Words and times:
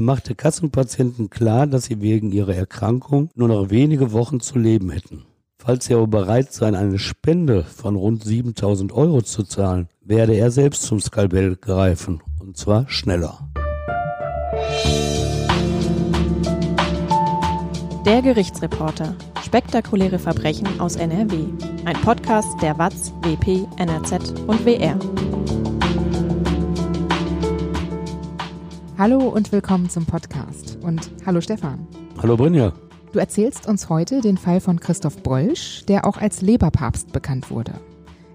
Er 0.00 0.04
machte 0.04 0.34
Kassenpatienten 0.34 1.28
klar, 1.28 1.66
dass 1.66 1.84
sie 1.84 2.00
wegen 2.00 2.32
ihrer 2.32 2.54
Erkrankung 2.54 3.28
nur 3.34 3.48
noch 3.48 3.68
wenige 3.68 4.12
Wochen 4.12 4.40
zu 4.40 4.58
leben 4.58 4.88
hätten. 4.88 5.26
Falls 5.58 5.84
sie 5.84 5.94
aber 5.94 6.06
bereit 6.06 6.54
seien, 6.54 6.74
eine 6.74 6.98
Spende 6.98 7.64
von 7.64 7.96
rund 7.96 8.24
7000 8.24 8.92
Euro 8.92 9.20
zu 9.20 9.42
zahlen, 9.42 9.90
werde 10.00 10.32
er 10.36 10.50
selbst 10.50 10.84
zum 10.84 11.00
Skalpell 11.00 11.54
greifen. 11.56 12.22
Und 12.40 12.56
zwar 12.56 12.88
schneller. 12.88 13.46
Der 18.06 18.22
Gerichtsreporter. 18.22 19.14
Spektakuläre 19.44 20.18
Verbrechen 20.18 20.80
aus 20.80 20.96
NRW. 20.96 21.44
Ein 21.84 22.00
Podcast 22.00 22.62
der 22.62 22.78
WAZ, 22.78 23.12
WP, 23.20 23.66
NRZ 23.76 24.30
und 24.46 24.64
WR. 24.64 24.98
Hallo 29.00 29.28
und 29.28 29.50
willkommen 29.50 29.88
zum 29.88 30.04
Podcast. 30.04 30.76
Und 30.82 31.10
hallo 31.24 31.40
Stefan. 31.40 31.88
Hallo 32.20 32.36
Brinja. 32.36 32.74
Du 33.14 33.18
erzählst 33.18 33.66
uns 33.66 33.88
heute 33.88 34.20
den 34.20 34.36
Fall 34.36 34.60
von 34.60 34.78
Christoph 34.78 35.22
Brölsch, 35.22 35.86
der 35.86 36.06
auch 36.06 36.18
als 36.18 36.42
Leberpapst 36.42 37.10
bekannt 37.10 37.50
wurde. 37.50 37.72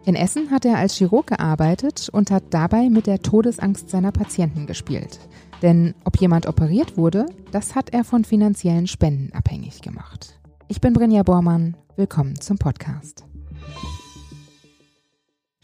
In 0.06 0.16
Essen 0.16 0.50
hat 0.50 0.66
er 0.66 0.80
als 0.80 0.96
Chirurg 0.96 1.28
gearbeitet 1.28 2.10
und 2.12 2.32
hat 2.32 2.46
dabei 2.50 2.90
mit 2.90 3.06
der 3.06 3.22
Todesangst 3.22 3.92
seiner 3.92 4.12
Patienten 4.12 4.66
gespielt. 4.66 5.20
Denn 5.62 5.94
ob 6.04 6.18
jemand 6.20 6.48
operiert 6.48 6.98
wurde, 6.98 7.28
das 7.52 7.76
hat 7.76 7.94
er 7.94 8.04
von 8.04 8.26
finanziellen 8.26 8.88
Spenden 8.88 9.34
abhängig 9.34 9.84
gemacht. 9.84 10.40
Ich 10.68 10.82
bin 10.82 10.94
Brinja 10.94 11.22
Bormann. 11.22 11.78
Willkommen 11.96 12.42
zum 12.42 12.58
Podcast. 12.58 13.24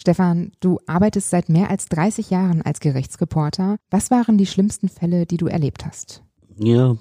Stefan, 0.02 0.52
du 0.62 0.80
arbeitest 0.88 1.30
seit 1.30 1.48
mehr 1.48 1.70
als 1.70 1.86
30 1.86 2.32
Jahren 2.32 2.64
als 2.64 2.80
Gerichtsreporter. 2.80 3.78
Was 3.92 4.09
waren 4.09 4.40
die 4.40 4.48
schlimmsten 4.48 4.90
Fälle, 4.90 5.28
die 5.28 5.38
du 5.38 5.46
erlebt 5.46 5.86
hast? 5.86 6.23
Ja, 6.58 6.98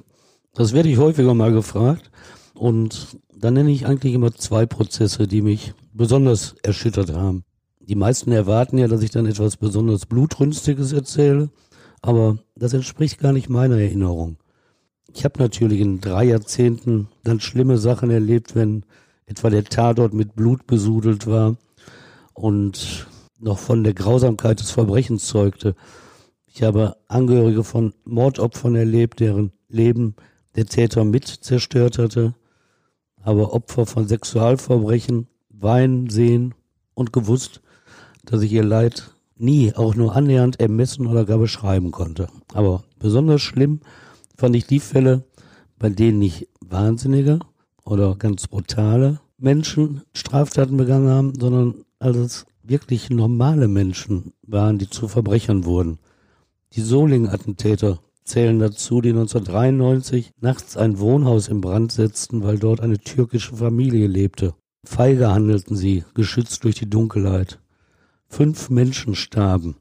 das 0.52 0.74
werde 0.74 0.90
ich 0.90 0.98
häufiger 0.98 1.32
mal 1.32 1.50
gefragt. 1.50 2.10
Und 2.52 3.18
dann 3.34 3.54
nenne 3.54 3.70
ich 3.70 3.86
eigentlich 3.86 4.12
immer 4.12 4.34
zwei 4.34 4.66
Prozesse, 4.66 5.26
die 5.26 5.40
mich 5.40 5.72
besonders 5.94 6.56
erschüttert 6.62 7.14
haben. 7.14 7.44
Die 7.80 7.94
meisten 7.94 8.32
erwarten 8.32 8.76
ja, 8.76 8.86
dass 8.86 9.00
ich 9.00 9.10
dann 9.10 9.24
etwas 9.24 9.56
besonders 9.56 10.04
Blutrünstiges 10.04 10.92
erzähle, 10.92 11.48
aber 12.02 12.36
das 12.54 12.74
entspricht 12.74 13.18
gar 13.18 13.32
nicht 13.32 13.48
meiner 13.48 13.78
Erinnerung. 13.78 14.36
Ich 15.14 15.24
habe 15.24 15.40
natürlich 15.40 15.80
in 15.80 16.02
drei 16.02 16.24
Jahrzehnten 16.24 17.08
dann 17.24 17.40
schlimme 17.40 17.78
Sachen 17.78 18.10
erlebt, 18.10 18.54
wenn 18.54 18.84
etwa 19.24 19.48
der 19.48 19.64
Tatort 19.64 20.12
mit 20.12 20.36
Blut 20.36 20.66
besudelt 20.66 21.26
war 21.26 21.56
und 22.40 23.06
noch 23.38 23.58
von 23.58 23.84
der 23.84 23.94
Grausamkeit 23.94 24.60
des 24.60 24.70
Verbrechens 24.70 25.26
zeugte. 25.26 25.74
Ich 26.46 26.62
habe 26.62 26.96
Angehörige 27.08 27.64
von 27.64 27.94
Mordopfern 28.04 28.74
erlebt, 28.74 29.20
deren 29.20 29.52
Leben 29.68 30.14
der 30.56 30.66
Täter 30.66 31.04
mit 31.04 31.26
zerstört 31.26 31.98
hatte, 31.98 32.34
aber 33.22 33.52
Opfer 33.52 33.86
von 33.86 34.08
Sexualverbrechen 34.08 35.28
weinen, 35.48 36.10
sehen 36.10 36.54
und 36.94 37.12
gewusst, 37.12 37.60
dass 38.24 38.42
ich 38.42 38.52
ihr 38.52 38.64
Leid 38.64 39.10
nie 39.36 39.74
auch 39.74 39.94
nur 39.94 40.14
annähernd 40.16 40.60
ermessen 40.60 41.06
oder 41.06 41.24
gar 41.24 41.38
beschreiben 41.38 41.92
konnte. 41.92 42.28
Aber 42.52 42.82
besonders 42.98 43.42
schlimm 43.42 43.80
fand 44.36 44.56
ich 44.56 44.66
die 44.66 44.80
Fälle, 44.80 45.24
bei 45.78 45.88
denen 45.88 46.18
nicht 46.18 46.48
Wahnsinnige 46.60 47.38
oder 47.84 48.16
ganz 48.16 48.46
brutale 48.46 49.20
Menschen 49.38 50.02
Straftaten 50.12 50.76
begangen 50.76 51.08
haben, 51.08 51.32
sondern 51.40 51.84
als 52.00 52.16
es 52.16 52.46
wirklich 52.62 53.10
normale 53.10 53.68
Menschen 53.68 54.32
waren, 54.42 54.78
die 54.78 54.90
zu 54.90 55.06
Verbrechern 55.06 55.64
wurden. 55.64 55.98
Die 56.72 56.80
Soling-Attentäter 56.80 58.00
zählen 58.24 58.58
dazu, 58.58 59.00
die 59.00 59.10
1993 59.10 60.32
nachts 60.40 60.76
ein 60.76 60.98
Wohnhaus 60.98 61.48
in 61.48 61.60
Brand 61.60 61.92
setzten, 61.92 62.42
weil 62.42 62.58
dort 62.58 62.80
eine 62.80 62.98
türkische 62.98 63.56
Familie 63.56 64.06
lebte. 64.06 64.54
Feige 64.84 65.30
handelten 65.30 65.76
sie, 65.76 66.04
geschützt 66.14 66.64
durch 66.64 66.76
die 66.76 66.88
Dunkelheit. 66.88 67.58
Fünf 68.28 68.70
Menschen 68.70 69.14
starben, 69.14 69.76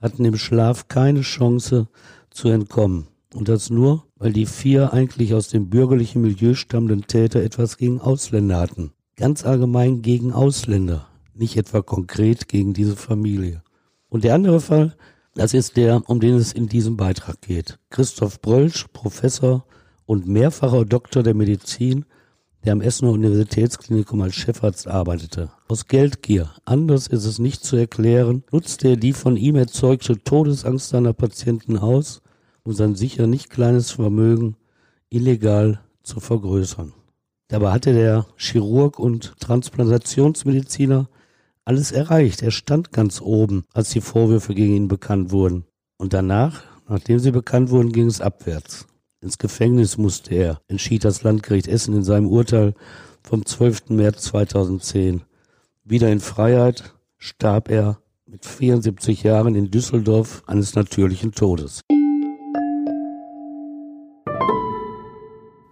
hatten 0.00 0.24
im 0.24 0.36
Schlaf 0.36 0.88
keine 0.88 1.22
Chance 1.22 1.88
zu 2.30 2.48
entkommen. 2.48 3.08
Und 3.34 3.48
das 3.48 3.70
nur, 3.70 4.04
weil 4.16 4.32
die 4.32 4.46
vier 4.46 4.92
eigentlich 4.92 5.34
aus 5.34 5.48
dem 5.48 5.70
bürgerlichen 5.70 6.22
Milieu 6.22 6.54
stammenden 6.54 7.06
Täter 7.06 7.42
etwas 7.42 7.78
gegen 7.78 8.00
Ausländer 8.00 8.60
hatten. 8.60 8.92
Ganz 9.16 9.44
allgemein 9.44 10.02
gegen 10.02 10.32
Ausländer, 10.32 11.08
nicht 11.34 11.56
etwa 11.56 11.82
konkret 11.82 12.48
gegen 12.48 12.74
diese 12.74 12.96
Familie. 12.96 13.62
Und 14.08 14.24
der 14.24 14.34
andere 14.34 14.60
Fall, 14.60 14.96
das 15.34 15.54
ist 15.54 15.76
der, 15.76 16.02
um 16.08 16.20
den 16.20 16.34
es 16.34 16.52
in 16.52 16.68
diesem 16.68 16.96
Beitrag 16.96 17.40
geht. 17.40 17.78
Christoph 17.90 18.40
Brölsch, 18.40 18.86
Professor 18.92 19.64
und 20.06 20.26
mehrfacher 20.26 20.84
Doktor 20.84 21.22
der 21.22 21.34
Medizin, 21.34 22.04
der 22.64 22.72
am 22.72 22.80
Essener 22.80 23.10
Universitätsklinikum 23.10 24.22
als 24.22 24.36
Chefarzt 24.36 24.88
arbeitete. 24.88 25.50
Aus 25.68 25.86
Geldgier, 25.86 26.50
anders 26.64 27.06
ist 27.08 27.24
es 27.24 27.38
nicht 27.38 27.64
zu 27.64 27.76
erklären, 27.76 28.44
nutzte 28.52 28.88
er 28.88 28.96
die 28.96 29.12
von 29.12 29.36
ihm 29.36 29.56
erzeugte 29.56 30.18
Todesangst 30.22 30.88
seiner 30.88 31.12
Patienten 31.12 31.76
aus, 31.76 32.22
um 32.62 32.72
sein 32.72 32.94
sicher 32.94 33.26
nicht 33.26 33.50
kleines 33.50 33.90
Vermögen 33.90 34.56
illegal 35.10 35.80
zu 36.02 36.20
vergrößern. 36.20 36.92
Dabei 37.48 37.72
hatte 37.72 37.92
der 37.92 38.26
Chirurg 38.36 38.98
und 38.98 39.34
Transplantationsmediziner 39.40 41.08
alles 41.64 41.92
erreicht. 41.92 42.42
Er 42.42 42.50
stand 42.50 42.92
ganz 42.92 43.20
oben, 43.20 43.64
als 43.72 43.90
die 43.90 44.00
Vorwürfe 44.00 44.54
gegen 44.54 44.74
ihn 44.74 44.88
bekannt 44.88 45.30
wurden. 45.30 45.64
Und 45.96 46.12
danach, 46.12 46.62
nachdem 46.88 47.18
sie 47.18 47.30
bekannt 47.30 47.70
wurden, 47.70 47.92
ging 47.92 48.06
es 48.06 48.20
abwärts. 48.20 48.86
Ins 49.20 49.38
Gefängnis 49.38 49.96
musste 49.96 50.34
er, 50.34 50.60
entschied 50.68 51.04
das 51.04 51.22
Landgericht 51.22 51.66
Essen 51.66 51.94
in 51.94 52.04
seinem 52.04 52.28
Urteil 52.28 52.74
vom 53.22 53.46
12. 53.46 53.90
März 53.90 54.24
2010. 54.24 55.22
Wieder 55.84 56.10
in 56.12 56.20
Freiheit 56.20 56.94
starb 57.16 57.70
er 57.70 57.98
mit 58.26 58.44
74 58.44 59.22
Jahren 59.22 59.54
in 59.54 59.70
Düsseldorf 59.70 60.42
eines 60.46 60.74
natürlichen 60.74 61.32
Todes. 61.32 61.80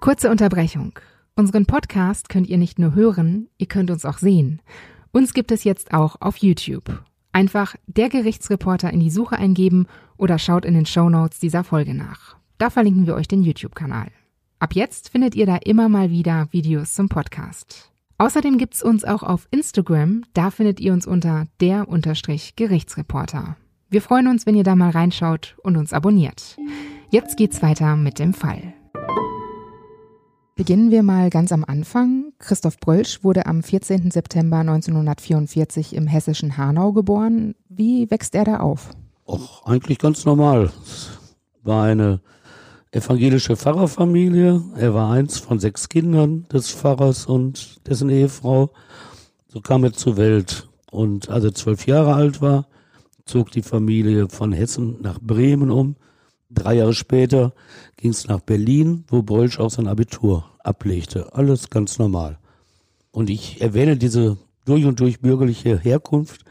Kurze 0.00 0.30
Unterbrechung. 0.30 0.98
Unseren 1.34 1.66
Podcast 1.66 2.28
könnt 2.28 2.48
ihr 2.48 2.58
nicht 2.58 2.78
nur 2.78 2.94
hören, 2.94 3.48
ihr 3.58 3.66
könnt 3.66 3.90
uns 3.90 4.04
auch 4.04 4.18
sehen. 4.18 4.60
Uns 5.12 5.34
gibt 5.34 5.52
es 5.52 5.64
jetzt 5.64 5.92
auch 5.92 6.16
auf 6.20 6.38
YouTube. 6.38 7.02
Einfach 7.32 7.76
der 7.86 8.08
Gerichtsreporter 8.08 8.90
in 8.90 9.00
die 9.00 9.10
Suche 9.10 9.36
eingeben 9.36 9.86
oder 10.16 10.38
schaut 10.38 10.64
in 10.64 10.72
den 10.72 10.86
Show 10.86 11.10
Notes 11.10 11.38
dieser 11.38 11.64
Folge 11.64 11.92
nach. 11.92 12.36
Da 12.56 12.70
verlinken 12.70 13.06
wir 13.06 13.14
euch 13.14 13.28
den 13.28 13.42
YouTube-Kanal. 13.42 14.08
Ab 14.58 14.74
jetzt 14.74 15.10
findet 15.10 15.34
ihr 15.34 15.44
da 15.44 15.56
immer 15.56 15.90
mal 15.90 16.10
wieder 16.10 16.48
Videos 16.50 16.94
zum 16.94 17.08
Podcast. 17.08 17.92
Außerdem 18.16 18.56
gibt's 18.56 18.82
uns 18.82 19.04
auch 19.04 19.22
auf 19.22 19.48
Instagram, 19.50 20.22
da 20.32 20.50
findet 20.50 20.80
ihr 20.80 20.92
uns 20.92 21.06
unter 21.06 21.46
der 21.60 21.86
Gerichtsreporter. 22.56 23.56
Wir 23.90 24.00
freuen 24.00 24.28
uns, 24.28 24.46
wenn 24.46 24.54
ihr 24.54 24.64
da 24.64 24.76
mal 24.76 24.90
reinschaut 24.90 25.56
und 25.62 25.76
uns 25.76 25.92
abonniert. 25.92 26.56
Jetzt 27.10 27.36
geht's 27.36 27.60
weiter 27.60 27.96
mit 27.96 28.18
dem 28.18 28.32
Fall. 28.32 28.72
Beginnen 30.62 30.92
wir 30.92 31.02
mal 31.02 31.28
ganz 31.28 31.50
am 31.50 31.64
Anfang. 31.64 32.34
Christoph 32.38 32.78
Brölsch 32.78 33.24
wurde 33.24 33.46
am 33.46 33.64
14. 33.64 34.12
September 34.12 34.58
1944 34.58 35.92
im 35.96 36.06
hessischen 36.06 36.56
Hanau 36.56 36.92
geboren. 36.92 37.56
Wie 37.68 38.08
wächst 38.12 38.32
er 38.36 38.44
da 38.44 38.60
auf? 38.60 38.90
Och, 39.26 39.66
eigentlich 39.66 39.98
ganz 39.98 40.24
normal. 40.24 40.70
Es 40.84 41.18
war 41.64 41.82
eine 41.86 42.20
evangelische 42.92 43.56
Pfarrerfamilie. 43.56 44.62
Er 44.76 44.94
war 44.94 45.10
eins 45.10 45.40
von 45.40 45.58
sechs 45.58 45.88
Kindern 45.88 46.46
des 46.52 46.70
Pfarrers 46.70 47.26
und 47.26 47.84
dessen 47.88 48.08
Ehefrau. 48.08 48.70
So 49.48 49.60
kam 49.60 49.82
er 49.82 49.94
zur 49.94 50.16
Welt. 50.16 50.68
Und 50.92 51.28
als 51.28 51.42
er 51.42 51.54
zwölf 51.54 51.88
Jahre 51.88 52.14
alt 52.14 52.40
war, 52.40 52.68
zog 53.24 53.50
die 53.50 53.62
Familie 53.62 54.28
von 54.28 54.52
Hessen 54.52 54.98
nach 55.02 55.18
Bremen 55.20 55.72
um 55.72 55.96
Drei 56.54 56.74
Jahre 56.74 56.92
später 56.92 57.54
ging 57.96 58.10
es 58.10 58.28
nach 58.28 58.40
Berlin, 58.40 59.04
wo 59.08 59.22
Bolsch 59.22 59.58
auch 59.58 59.70
sein 59.70 59.88
Abitur 59.88 60.44
ablegte. 60.58 61.32
Alles 61.34 61.70
ganz 61.70 61.98
normal. 61.98 62.38
Und 63.10 63.30
ich 63.30 63.60
erwähne 63.62 63.96
diese 63.96 64.36
durch 64.64 64.84
und 64.84 65.00
durch 65.00 65.20
bürgerliche 65.20 65.78
Herkunft 65.78 66.44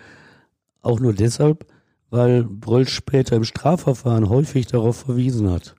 auch 0.81 0.99
nur 0.99 1.13
deshalb, 1.13 1.67
weil 2.09 2.43
Brölsch 2.43 2.93
später 2.93 3.35
im 3.35 3.43
Strafverfahren 3.43 4.27
häufig 4.27 4.65
darauf 4.65 4.97
verwiesen 4.97 5.49
hat. 5.49 5.75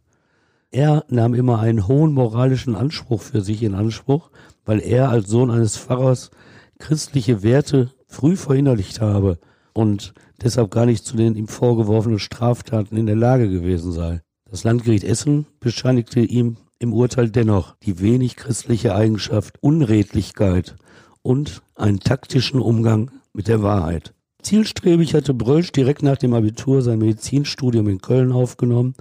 Er 0.70 1.05
nahm 1.08 1.35
immer 1.35 1.58
einen 1.58 1.88
hohen 1.88 2.12
moralischen 2.12 2.76
Anspruch 2.76 3.20
für 3.20 3.43
sich 3.43 3.62
in 3.62 3.75
Anspruch, 3.75 4.31
weil 4.64 4.81
er 4.81 5.11
als 5.11 5.29
Sohn 5.29 5.50
eines 5.50 5.76
Pfarrers 5.76 6.31
christliche 6.79 7.43
Werte 7.43 7.91
früh 8.06 8.37
verinnerlicht 8.37 9.00
habe 9.00 9.38
und 9.75 10.14
deshalb 10.44 10.71
gar 10.71 10.87
nicht 10.87 11.05
zu 11.05 11.17
den 11.17 11.35
ihm 11.35 11.49
vorgeworfenen 11.49 12.19
Straftaten 12.19 12.97
in 12.97 13.06
der 13.06 13.17
Lage 13.17 13.49
gewesen 13.50 13.93
sei. 13.93 14.21
Das 14.50 14.65
Landgericht 14.65 15.05
Essen 15.05 15.47
bescheinigte 15.61 16.21
ihm 16.21 16.56
im 16.79 16.93
Urteil 16.93 17.31
dennoch 17.31 17.77
die 17.83 18.00
wenig 18.00 18.37
christliche 18.37 18.94
Eigenschaft 18.94 19.62
Unredlichkeit 19.62 20.77
und 21.23 21.62
einen 21.75 22.00
taktischen 22.00 22.61
Umgang 22.61 23.11
mit 23.33 23.49
der 23.49 23.62
Wahrheit. 23.62 24.12
Zielstrebig 24.43 25.15
hatte 25.15 25.35
Brölsch 25.35 25.71
direkt 25.71 26.03
nach 26.03 26.19
dem 26.19 26.35
Abitur 26.35 26.83
sein 26.83 26.99
Medizinstudium 26.99 27.88
in 27.88 28.00
Köln 28.00 28.33
aufgenommen, 28.33 28.95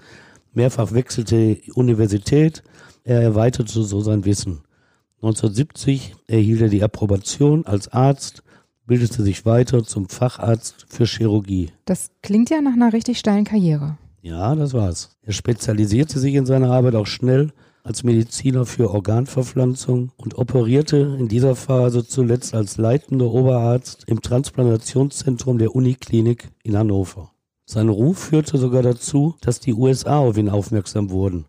mehrfach 0.54 0.94
wechselte 0.94 1.58
Universität, 1.74 2.62
er 3.04 3.22
erweiterte 3.22 3.82
so 3.82 4.02
sein 4.02 4.26
Wissen. 4.26 4.62
1970 5.24 6.16
erhielt 6.28 6.62
er 6.62 6.70
die 6.70 6.84
Approbation 6.84 7.66
als 7.66 7.92
Arzt, 7.92 8.44
bildete 8.92 9.24
sich 9.24 9.46
weiter 9.46 9.86
zum 9.86 10.10
Facharzt 10.10 10.86
für 10.90 11.06
Chirurgie. 11.06 11.70
Das 11.86 12.12
klingt 12.22 12.50
ja 12.50 12.60
nach 12.60 12.74
einer 12.74 12.92
richtig 12.92 13.20
steilen 13.20 13.46
Karriere. 13.46 13.98
Ja, 14.22 14.54
das 14.54 14.74
war's. 14.74 15.16
Er 15.22 15.32
spezialisierte 15.32 16.20
sich 16.20 16.36
in 16.36 16.46
seiner 16.46 16.72
Arbeit 16.72 16.96
auch 16.96 17.08
schnell 17.08 17.54
als 17.86 18.04
Mediziner 18.04 18.66
für 18.66 18.92
Organverpflanzung 18.92 20.12
und 20.18 20.38
operierte 20.38 21.16
in 21.18 21.30
dieser 21.30 21.56
Phase 21.56 22.06
zuletzt 22.06 22.54
als 22.54 22.76
leitender 22.76 23.32
Oberarzt 23.32 24.04
im 24.08 24.22
Transplantationszentrum 24.22 25.58
der 25.58 25.74
Uniklinik 25.74 26.50
in 26.62 26.78
Hannover. 26.78 27.32
Sein 27.64 27.88
Ruf 27.88 28.18
führte 28.20 28.58
sogar 28.58 28.84
dazu, 28.84 29.36
dass 29.40 29.62
die 29.62 29.74
USA 29.74 30.18
auf 30.18 30.38
ihn 30.38 30.50
aufmerksam 30.50 31.12
wurden. 31.12 31.46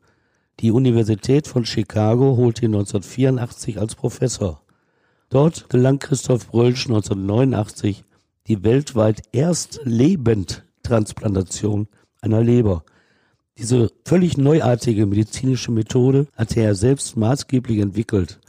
Die 0.60 0.70
Universität 0.70 1.48
von 1.48 1.64
Chicago 1.64 2.36
holte 2.36 2.66
ihn 2.66 2.74
1984 2.76 3.80
als 3.80 3.96
Professor. 3.96 4.62
Dort 5.32 5.70
gelang 5.70 5.98
Christoph 5.98 6.48
Brölsch 6.48 6.88
1989 6.88 8.04
die 8.48 8.62
weltweit 8.64 9.22
erste 9.32 9.80
Lebendtransplantation 9.82 11.88
einer 12.20 12.42
Leber. 12.42 12.84
Diese 13.56 13.90
völlig 14.04 14.36
neuartige 14.36 15.06
medizinische 15.06 15.72
Methode 15.72 16.26
hatte 16.34 16.60
er 16.60 16.74
selbst 16.74 17.16
maßgeblich 17.16 17.78
entwickelt. 17.78 18.40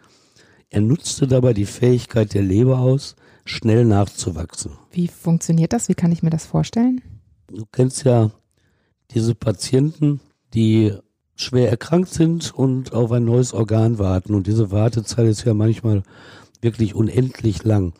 Er 0.70 0.82
nutzte 0.82 1.26
dabei 1.26 1.54
die 1.54 1.68
Fähigkeit 1.68 2.34
der 2.34 2.42
Leber 2.42 2.80
aus, 2.80 3.16
schnell 3.46 3.86
nachzuwachsen. 3.86 4.74
Wie 4.92 5.08
funktioniert 5.08 5.72
das? 5.72 5.88
Wie 5.88 5.96
kann 5.96 6.12
ich 6.12 6.22
mir 6.22 6.32
das 6.32 6.46
vorstellen? 6.46 7.02
Du 7.48 7.64
kennst 7.72 8.04
ja 8.04 8.30
diese 9.12 9.36
Patienten, 9.36 10.20
die 10.54 10.92
schwer 11.36 11.70
erkrankt 11.70 12.10
sind 12.10 12.54
und 12.54 12.92
auf 12.92 13.10
ein 13.14 13.24
neues 13.24 13.54
Organ 13.54 14.00
warten. 14.00 14.36
Und 14.36 14.48
diese 14.48 14.70
Wartezeit 14.70 15.28
ist 15.28 15.46
ja 15.46 15.54
manchmal 15.54 16.04
wirklich 16.64 16.96
unendlich 16.96 17.64
lang. 17.64 17.94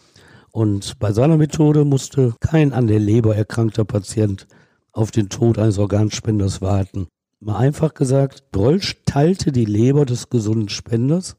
Und 0.52 1.00
bei 1.00 1.12
seiner 1.12 1.38
Methode 1.38 1.84
musste 1.84 2.36
kein 2.40 2.74
an 2.74 2.88
der 2.88 3.00
Leber 3.00 3.36
erkrankter 3.36 3.86
Patient 3.86 4.48
auf 4.92 5.12
den 5.12 5.30
Tod 5.30 5.58
eines 5.58 5.80
Organspenders 5.80 6.62
warten. 6.62 7.08
Mal 7.40 7.58
einfach 7.58 7.94
gesagt, 7.94 8.44
Dolch 8.52 9.02
teilte 9.06 9.52
die 9.52 9.66
Leber 9.66 10.06
des 10.06 10.30
gesunden 10.30 10.70
Spenders, 10.70 11.36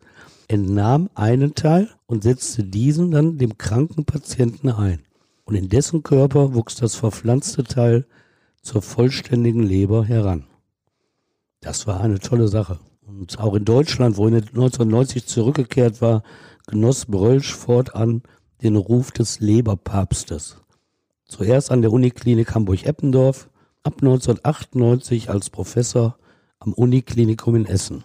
entnahm 0.48 1.08
einen 1.14 1.54
Teil 1.54 1.88
und 2.06 2.24
setzte 2.24 2.64
diesen 2.64 3.10
dann 3.10 3.38
dem 3.38 3.56
kranken 3.56 4.04
Patienten 4.04 4.70
ein. 4.70 5.00
Und 5.44 5.54
in 5.54 5.68
dessen 5.68 6.02
Körper 6.02 6.54
wuchs 6.54 6.74
das 6.74 6.94
verpflanzte 6.94 7.64
Teil 7.64 8.06
zur 8.60 8.82
vollständigen 8.82 9.62
Leber 9.62 10.04
heran. 10.04 10.44
Das 11.60 11.86
war 11.86 12.00
eine 12.00 12.18
tolle 12.18 12.48
Sache. 12.48 12.80
Und 13.06 13.38
auch 13.38 13.54
in 13.54 13.64
Deutschland, 13.64 14.16
wo 14.16 14.26
er 14.26 14.36
1990 14.36 15.26
zurückgekehrt 15.26 16.00
war, 16.02 16.22
genoss 16.66 17.06
Brölsch 17.06 17.54
fortan 17.54 18.22
den 18.62 18.76
Ruf 18.76 19.10
des 19.10 19.40
Leberpapstes. 19.40 20.58
Zuerst 21.26 21.70
an 21.70 21.82
der 21.82 21.92
Uniklinik 21.92 22.54
Hamburg-Eppendorf, 22.54 23.48
ab 23.82 23.94
1998 24.00 25.30
als 25.30 25.50
Professor 25.50 26.16
am 26.58 26.72
Uniklinikum 26.72 27.56
in 27.56 27.66
Essen. 27.66 28.04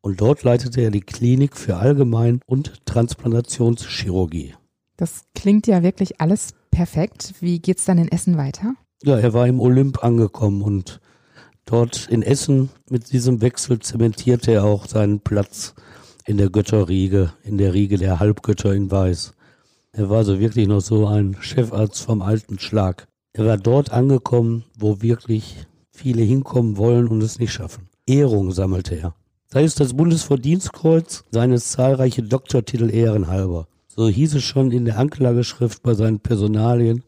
Und 0.00 0.20
dort 0.20 0.42
leitete 0.42 0.80
er 0.80 0.90
die 0.90 1.00
Klinik 1.00 1.56
für 1.56 1.76
Allgemein- 1.76 2.40
und 2.46 2.84
Transplantationschirurgie. 2.86 4.54
Das 4.96 5.24
klingt 5.34 5.66
ja 5.66 5.82
wirklich 5.82 6.20
alles 6.20 6.54
perfekt. 6.70 7.34
Wie 7.40 7.60
geht's 7.60 7.84
dann 7.84 7.98
in 7.98 8.08
Essen 8.08 8.36
weiter? 8.36 8.74
Ja, 9.04 9.18
er 9.18 9.32
war 9.32 9.46
im 9.46 9.60
Olymp 9.60 10.02
angekommen 10.02 10.62
und 10.62 11.00
dort 11.64 12.08
in 12.08 12.22
Essen 12.22 12.70
mit 12.88 13.12
diesem 13.12 13.40
Wechsel 13.40 13.78
zementierte 13.78 14.52
er 14.52 14.64
auch 14.64 14.86
seinen 14.86 15.20
Platz 15.20 15.74
in 16.24 16.38
der 16.38 16.50
Götterriege, 16.50 17.32
in 17.42 17.58
der 17.58 17.74
Riege 17.74 17.98
der 17.98 18.20
Halbgötter 18.20 18.72
in 18.72 18.90
Weiß. 18.90 19.34
Er 19.92 20.08
war 20.08 20.24
so 20.24 20.40
wirklich 20.40 20.68
noch 20.68 20.80
so 20.80 21.06
ein 21.06 21.36
Chefarzt 21.40 22.02
vom 22.02 22.22
alten 22.22 22.58
Schlag. 22.58 23.06
Er 23.32 23.46
war 23.46 23.56
dort 23.58 23.92
angekommen, 23.92 24.64
wo 24.78 25.02
wirklich 25.02 25.66
viele 25.90 26.22
hinkommen 26.22 26.76
wollen 26.76 27.08
und 27.08 27.22
es 27.22 27.38
nicht 27.38 27.52
schaffen. 27.52 27.88
Ehrung 28.06 28.52
sammelte 28.52 28.94
er. 28.96 29.14
Sei 29.48 29.64
es 29.64 29.74
das 29.74 29.94
Bundesverdienstkreuz, 29.94 31.24
seines 31.30 31.70
zahlreiche 31.70 32.22
Doktortitel 32.22 32.90
ehrenhalber. 32.90 33.66
So 33.86 34.08
hieß 34.08 34.34
es 34.34 34.44
schon 34.44 34.70
in 34.70 34.86
der 34.86 34.98
Anklageschrift 34.98 35.82
bei 35.82 35.94
seinen 35.94 36.20
Personalien 36.20 37.04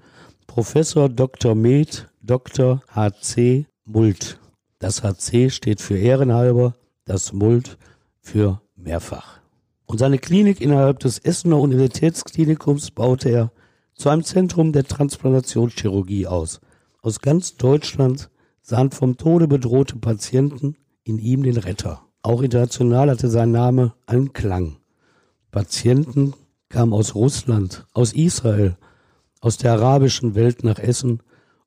Professor 0.46 1.08
Dr. 1.08 1.54
Med, 1.54 2.08
Dr. 2.22 2.82
HC 2.94 3.66
Mult. 3.86 4.38
Das 4.78 5.02
HC 5.02 5.50
steht 5.50 5.80
für 5.80 5.96
ehrenhalber, 5.96 6.74
das 7.06 7.32
Mult 7.32 7.78
für 8.20 8.60
mehrfach. 8.84 9.40
Und 9.86 9.98
seine 9.98 10.18
Klinik 10.18 10.60
innerhalb 10.60 11.00
des 11.00 11.18
Essener 11.18 11.58
Universitätsklinikums 11.58 12.90
baute 12.90 13.28
er 13.28 13.52
zu 13.94 14.08
einem 14.08 14.24
Zentrum 14.24 14.72
der 14.72 14.84
Transplantationschirurgie 14.84 16.26
aus. 16.26 16.60
Aus 17.02 17.20
ganz 17.20 17.56
Deutschland 17.56 18.30
sahen 18.62 18.90
vom 18.90 19.16
Tode 19.16 19.46
bedrohte 19.46 19.96
Patienten 19.96 20.76
in 21.04 21.18
ihm 21.18 21.42
den 21.42 21.58
Retter. 21.58 22.02
Auch 22.22 22.40
international 22.40 23.10
hatte 23.10 23.28
sein 23.28 23.50
Name 23.50 23.92
einen 24.06 24.32
Klang. 24.32 24.76
Patienten 25.50 26.32
kamen 26.70 26.94
aus 26.94 27.14
Russland, 27.14 27.86
aus 27.92 28.14
Israel, 28.14 28.76
aus 29.40 29.58
der 29.58 29.72
arabischen 29.72 30.34
Welt 30.34 30.64
nach 30.64 30.78
Essen, 30.78 31.20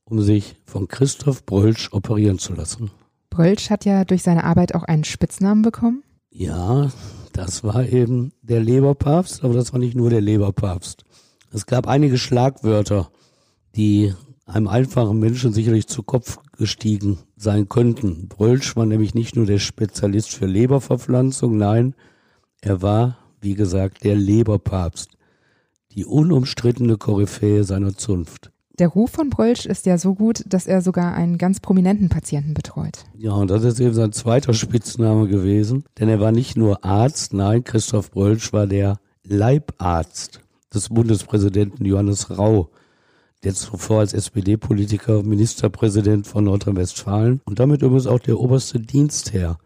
um 0.04 0.22
sich 0.22 0.56
von 0.66 0.88
Christoph 0.88 1.46
Brölsch 1.46 1.94
operieren 1.94 2.40
zu 2.40 2.54
lassen. 2.54 2.90
Brölsch 3.30 3.70
hat 3.70 3.86
ja 3.86 4.04
durch 4.04 4.24
seine 4.24 4.44
Arbeit 4.44 4.74
auch 4.74 4.84
einen 4.84 5.04
Spitznamen 5.04 5.62
bekommen. 5.62 6.04
Ja, 6.40 6.92
das 7.34 7.64
war 7.64 7.84
eben 7.88 8.32
der 8.44 8.60
Leberpapst, 8.60 9.44
aber 9.44 9.56
das 9.56 9.74
war 9.74 9.80
nicht 9.80 9.96
nur 9.96 10.12
der 10.12 10.22
Leberpapst. 10.22 11.04
Es 11.52 11.66
gab 11.66 11.88
einige 11.88 12.20
Schlagwörter, 12.20 13.10
die 13.76 14.14
einem 14.46 14.68
einfachen 14.68 15.18
Menschen 15.18 15.52
sicherlich 15.52 15.88
zu 15.88 16.04
Kopf 16.04 16.38
gestiegen 16.56 17.18
sein 17.38 17.70
könnten. 17.70 18.28
Brölsch 18.28 18.76
war 18.76 18.86
nämlich 18.86 19.16
nicht 19.16 19.36
nur 19.36 19.48
der 19.48 19.58
Spezialist 19.58 20.30
für 20.30 20.46
Leberverpflanzung, 20.46 21.58
nein, 21.58 21.96
er 22.62 22.84
war, 22.84 23.18
wie 23.42 23.56
gesagt, 23.56 24.04
der 24.04 24.16
Leberpapst, 24.16 25.18
die 25.94 26.06
unumstrittene 26.06 26.98
Koryphäe 26.98 27.64
seiner 27.64 27.98
Zunft. 27.98 28.52
Der 28.80 28.90
Ruf 28.90 29.10
von 29.10 29.32
Brölsch 29.32 29.66
ist 29.66 29.88
ja 29.88 29.98
so 29.98 30.14
gut, 30.14 30.44
dass 30.48 30.68
er 30.68 30.84
sogar 30.84 31.16
einen 31.16 31.40
ganz 31.40 31.60
prominenten 31.60 32.10
Patienten 32.10 32.54
betreut. 32.54 33.06
Ja, 33.18 33.32
und 33.32 33.50
das 33.50 33.64
ist 33.64 33.80
eben 33.80 33.96
sein 33.96 34.12
zweiter 34.12 34.54
Spitzname 34.54 35.28
gewesen, 35.28 35.84
denn 36.00 36.10
er 36.10 36.20
war 36.20 36.32
nicht 36.32 36.58
nur 36.58 36.86
Arzt, 36.86 37.34
nein, 37.34 37.64
Christoph 37.64 38.12
Brölsch 38.12 38.54
war 38.54 38.68
der 38.68 39.00
Leibarzt 39.24 40.42
des 40.72 40.90
Bundespräsidenten 40.90 41.86
Johannes 41.86 42.38
Rau, 42.38 42.70
der 43.44 43.56
zuvor 43.56 44.02
als 44.02 44.14
SPD-Politiker 44.14 45.24
Ministerpräsident 45.24 46.28
von 46.28 46.44
Nordrhein-Westfalen 46.44 47.42
und 47.46 47.60
damit 47.60 47.82
übrigens 47.82 48.06
auch 48.06 48.20
der 48.20 48.40
oberste 48.40 48.80
Dienstherr 48.80 49.58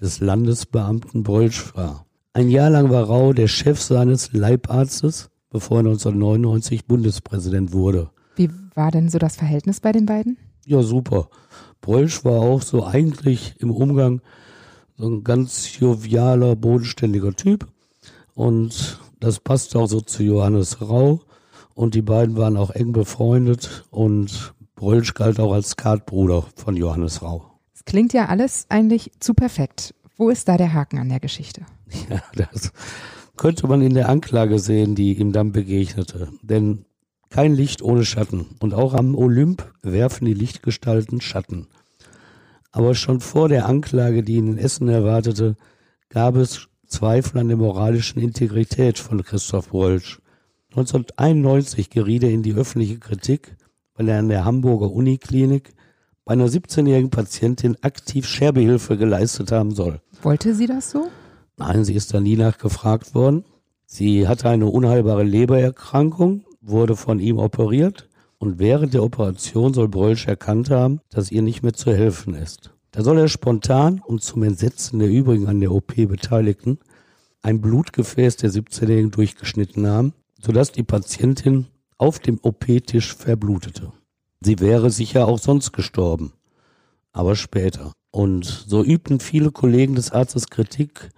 des 0.00 0.20
Landesbeamten 0.20 1.22
Brölsch 1.24 1.76
war. 1.76 2.06
Ein 2.32 2.48
Jahr 2.48 2.70
lang 2.70 2.88
war 2.88 3.04
Rau 3.04 3.34
der 3.34 3.48
Chef 3.48 3.82
seines 3.82 4.32
Leibarztes, 4.32 5.28
bevor 5.50 5.78
er 5.78 5.86
1999 5.90 6.86
Bundespräsident 6.86 7.74
wurde. 7.74 8.10
Wie 8.36 8.50
war 8.74 8.90
denn 8.90 9.08
so 9.08 9.18
das 9.18 9.36
Verhältnis 9.36 9.80
bei 9.80 9.92
den 9.92 10.06
beiden? 10.06 10.38
Ja, 10.66 10.82
super. 10.82 11.28
Brölsch 11.80 12.24
war 12.24 12.40
auch 12.40 12.62
so 12.62 12.84
eigentlich 12.84 13.54
im 13.58 13.70
Umgang 13.70 14.20
so 14.96 15.08
ein 15.08 15.24
ganz 15.24 15.78
jovialer, 15.78 16.56
bodenständiger 16.56 17.34
Typ. 17.34 17.66
Und 18.34 19.00
das 19.20 19.40
passte 19.40 19.78
auch 19.78 19.86
so 19.86 20.00
zu 20.00 20.22
Johannes 20.22 20.80
Rau. 20.80 21.20
Und 21.74 21.94
die 21.94 22.02
beiden 22.02 22.36
waren 22.36 22.56
auch 22.56 22.70
eng 22.70 22.92
befreundet 22.92 23.84
und 23.90 24.54
Brölsch 24.74 25.14
galt 25.14 25.40
auch 25.40 25.52
als 25.52 25.70
Skatbruder 25.70 26.44
von 26.54 26.76
Johannes 26.76 27.22
Rau. 27.22 27.44
Es 27.74 27.84
klingt 27.84 28.12
ja 28.12 28.26
alles 28.26 28.66
eigentlich 28.68 29.12
zu 29.20 29.34
perfekt. 29.34 29.94
Wo 30.16 30.30
ist 30.30 30.48
da 30.48 30.56
der 30.56 30.72
Haken 30.72 30.98
an 30.98 31.08
der 31.08 31.20
Geschichte? 31.20 31.62
Ja, 32.10 32.20
das 32.34 32.72
könnte 33.36 33.68
man 33.68 33.80
in 33.80 33.94
der 33.94 34.08
Anklage 34.08 34.58
sehen, 34.58 34.94
die 34.94 35.18
ihm 35.18 35.32
dann 35.32 35.52
begegnete. 35.52 36.28
Denn 36.42 36.84
kein 37.36 37.54
Licht 37.54 37.82
ohne 37.82 38.06
Schatten. 38.06 38.46
Und 38.60 38.72
auch 38.72 38.94
am 38.94 39.14
Olymp 39.14 39.70
werfen 39.82 40.24
die 40.24 40.32
Lichtgestalten 40.32 41.20
Schatten. 41.20 41.66
Aber 42.72 42.94
schon 42.94 43.20
vor 43.20 43.50
der 43.50 43.66
Anklage, 43.66 44.22
die 44.22 44.36
ihn 44.36 44.52
in 44.52 44.56
Essen 44.56 44.88
erwartete, 44.88 45.54
gab 46.08 46.36
es 46.36 46.68
Zweifel 46.86 47.36
an 47.36 47.48
der 47.48 47.58
moralischen 47.58 48.22
Integrität 48.22 48.98
von 48.98 49.22
Christoph 49.22 49.74
Wolsch. 49.74 50.18
1991 50.70 51.90
geriet 51.90 52.22
er 52.22 52.30
in 52.30 52.42
die 52.42 52.54
öffentliche 52.54 52.98
Kritik, 52.98 53.54
weil 53.96 54.08
er 54.08 54.18
an 54.18 54.30
der 54.30 54.46
Hamburger 54.46 54.90
Uniklinik 54.90 55.74
bei 56.24 56.32
einer 56.32 56.48
17-jährigen 56.48 57.10
Patientin 57.10 57.76
aktiv 57.82 58.26
Scherbehilfe 58.26 58.96
geleistet 58.96 59.52
haben 59.52 59.74
soll. 59.74 60.00
Wollte 60.22 60.54
sie 60.54 60.66
das 60.66 60.90
so? 60.90 61.08
Nein, 61.58 61.84
sie 61.84 61.96
ist 61.96 62.14
da 62.14 62.20
nie 62.20 62.36
nachgefragt 62.36 63.14
worden. 63.14 63.44
Sie 63.84 64.26
hatte 64.26 64.48
eine 64.48 64.68
unheilbare 64.68 65.22
Lebererkrankung 65.22 66.46
wurde 66.68 66.96
von 66.96 67.18
ihm 67.18 67.38
operiert 67.38 68.08
und 68.38 68.58
während 68.58 68.94
der 68.94 69.02
Operation 69.02 69.74
soll 69.74 69.88
Brölsch 69.88 70.26
erkannt 70.26 70.70
haben, 70.70 71.00
dass 71.10 71.30
ihr 71.30 71.42
nicht 71.42 71.62
mehr 71.62 71.72
zu 71.72 71.92
helfen 71.92 72.34
ist. 72.34 72.72
Da 72.90 73.02
soll 73.02 73.18
er 73.18 73.28
spontan 73.28 74.00
und 74.04 74.22
zum 74.22 74.42
Entsetzen 74.42 74.98
der 74.98 75.10
übrigen 75.10 75.48
an 75.48 75.60
der 75.60 75.72
OP 75.72 75.94
Beteiligten 75.94 76.78
ein 77.42 77.60
Blutgefäß 77.60 78.36
der 78.36 78.50
17-Jährigen 78.50 79.10
durchgeschnitten 79.10 79.86
haben, 79.86 80.12
sodass 80.40 80.72
die 80.72 80.82
Patientin 80.82 81.66
auf 81.98 82.18
dem 82.18 82.38
OP-Tisch 82.42 83.14
verblutete. 83.14 83.92
Sie 84.40 84.60
wäre 84.60 84.90
sicher 84.90 85.28
auch 85.28 85.38
sonst 85.38 85.72
gestorben, 85.72 86.32
aber 87.12 87.36
später. 87.36 87.92
Und 88.10 88.44
so 88.44 88.82
übten 88.82 89.20
viele 89.20 89.50
Kollegen 89.50 89.94
des 89.94 90.10
Arztes 90.10 90.48
Kritik, 90.48 91.10